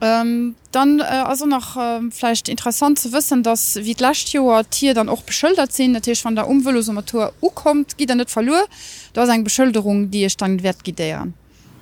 Ähm, 0.00 0.54
dann 0.70 1.00
äh, 1.00 1.02
also 1.02 1.44
noch 1.46 1.76
äh, 1.76 2.00
vielleicht 2.10 2.48
interessant 2.48 3.00
zu 3.00 3.12
wissen, 3.12 3.42
dass 3.42 3.76
wie 3.76 3.96
last 3.98 4.28
Tier 4.70 4.94
dann 4.94 5.08
auch 5.08 5.22
beschildert 5.22 5.72
sind 5.72 5.92
natürlich 5.92 6.22
von 6.22 6.36
der 6.36 6.46
Umweltmatur 6.46 7.32
kommt, 7.54 7.98
geht 7.98 8.10
er 8.10 8.16
nicht 8.16 8.30
verloren. 8.30 8.64
Da 9.12 9.24
ist 9.24 9.30
eine 9.30 9.42
Beschilderung, 9.42 10.10
die 10.10 10.22
ihr 10.22 10.30
stand 10.30 10.62
wert 10.62 10.84
gedeieren. 10.84 11.34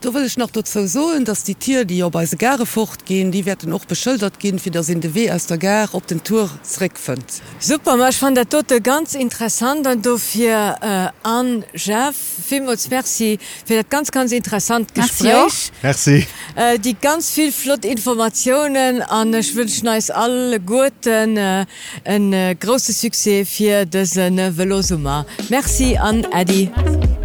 Da 0.07 0.15
will 0.15 0.25
ich 0.25 0.37
noch 0.37 0.53
dazu 0.53 0.87
so, 0.87 1.19
dass 1.19 1.43
die 1.43 1.57
Tiere, 1.57 1.85
die 1.85 1.99
ja 1.99 2.09
bei 2.09 2.25
Gare 2.27 2.65
fortgehen, 2.65 3.33
die 3.33 3.45
werden 3.45 3.71
noch 3.71 3.87
beschildert 3.87 4.39
gehen, 4.39 4.61
wie 4.65 4.71
das 4.71 4.89
in 4.89 5.01
de 5.01 5.13
Weh 5.17 5.33
aus 5.33 5.47
der 5.47 5.59
Gar 5.59 5.93
op 5.93 6.07
den 6.07 6.23
Tourreckfind. 6.23 7.25
Super 7.59 8.09
ich 8.09 8.17
fand 8.17 8.37
der 8.37 8.49
tote 8.49 8.81
ganz 8.81 9.17
interessant 9.17 9.85
und 9.85 10.07
hier 10.33 10.77
äh, 10.81 11.09
an 11.29 11.65
Chef 11.75 12.15
vielmals 12.47 12.89
merci 12.89 13.37
für 13.65 13.83
das 13.83 13.89
ganz 13.91 14.13
ganz 14.13 14.31
interessant 14.31 14.95
Gespräch. 14.95 15.73
Merci. 15.83 16.25
Äh, 16.55 16.79
die 16.79 16.95
ganz 16.95 17.31
viel 17.31 17.51
Flotinformationen 17.51 19.03
an 19.03 19.35
ich 19.35 19.57
wünsche 19.57 19.89
euch 19.89 20.15
alle 20.15 20.61
guten 20.61 21.37
äh, 21.37 21.67
ein 22.05 22.33
äh, 22.33 22.55
großes 22.55 23.03
Succès 23.03 23.45
für 23.45 23.85
das 23.85 24.17
äh, 24.17 24.57
Velosuma. 24.57 25.27
Merci 25.49 25.97
an 25.97 26.25
Eddie. 26.33 26.71
Merci. 26.77 27.17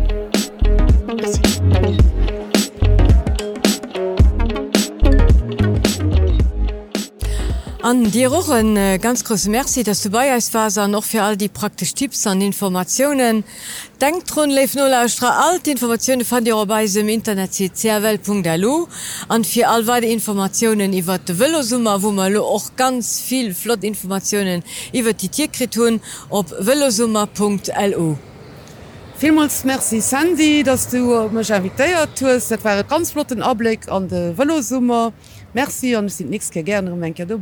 Merci. 1.22 1.51
An 7.91 8.10
dir 8.10 8.32
auch 8.32 8.47
ein 8.47 8.77
äh, 8.77 8.99
ganz 8.99 9.25
große 9.25 9.49
Merci, 9.49 9.84
dass 9.84 10.01
du 10.01 10.13
warst, 10.13 10.54
noch 10.88 11.04
für 11.04 11.23
all 11.23 11.36
die 11.36 11.49
praktischen 11.49 11.97
Tipps 11.97 12.25
an 12.25 12.39
Informationen. 12.39 13.43
Denkt 13.99 14.34
dran, 14.34 14.49
leif 14.49 14.75
null 14.75 14.93
austra 14.93 15.49
alte 15.49 15.71
Informationen 15.71 16.23
von 16.23 16.41
dir 16.41 16.56
im 16.56 17.10
Internet 17.10 17.51
crwel.lu 17.51 18.88
und 19.27 19.45
für 19.45 19.67
all 19.67 19.86
weitere 19.88 20.13
Informationen 20.13 20.93
über 20.93 21.17
die 21.17 21.38
Velosummer, 21.38 22.01
wo 22.01 22.12
man 22.12 22.38
auch 22.38 22.77
ganz 22.77 23.19
viel 23.19 23.54
Flotinformationen 23.54 24.63
über 24.93 25.12
die 25.12 25.27
Tierkritur 25.27 25.99
auf 26.30 26.45
velosummer.lu. 26.60 28.15
Vielmals 29.17 29.65
merci 29.65 29.99
Sandy, 29.99 30.63
dass 30.63 30.88
du 30.88 31.30
mich 31.30 31.49
invitiert 31.49 32.21
hast. 32.23 32.51
Das 32.51 32.63
war 32.63 32.77
ein 32.77 32.88
ganz 32.88 33.12
flotten 33.12 33.41
Abblick 33.41 33.91
an 33.91 34.08
die 34.08 34.38
Velosummer. 34.38 35.12
Merci 35.54 35.96
an 35.96 36.10
sind 36.10 36.30
ni 36.30 36.40
gerne 36.64 36.94
um 36.94 37.04
enke 37.04 37.26
Kado. 37.26 37.40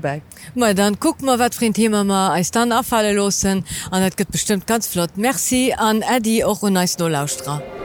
Ma 0.56 0.74
dann 0.74 0.98
guck 1.00 1.22
mal 1.22 1.38
wat 1.38 1.56
frin 1.56 1.74
Thema 1.74 2.04
ma 2.04 2.34
eis 2.34 2.52
dann 2.52 2.72
affalle 2.72 3.14
losen 3.14 3.64
an 3.92 4.02
net 4.02 4.18
gëtt 4.18 4.32
bestimmt 4.32 4.66
ganz 4.66 4.88
flott. 4.88 5.16
Merci 5.16 5.74
an 5.78 6.02
Ädi 6.02 6.44
och 6.44 6.64
un 6.64 6.74
ne 6.74 6.86
Dolausstra. 6.98 7.58
No 7.58 7.79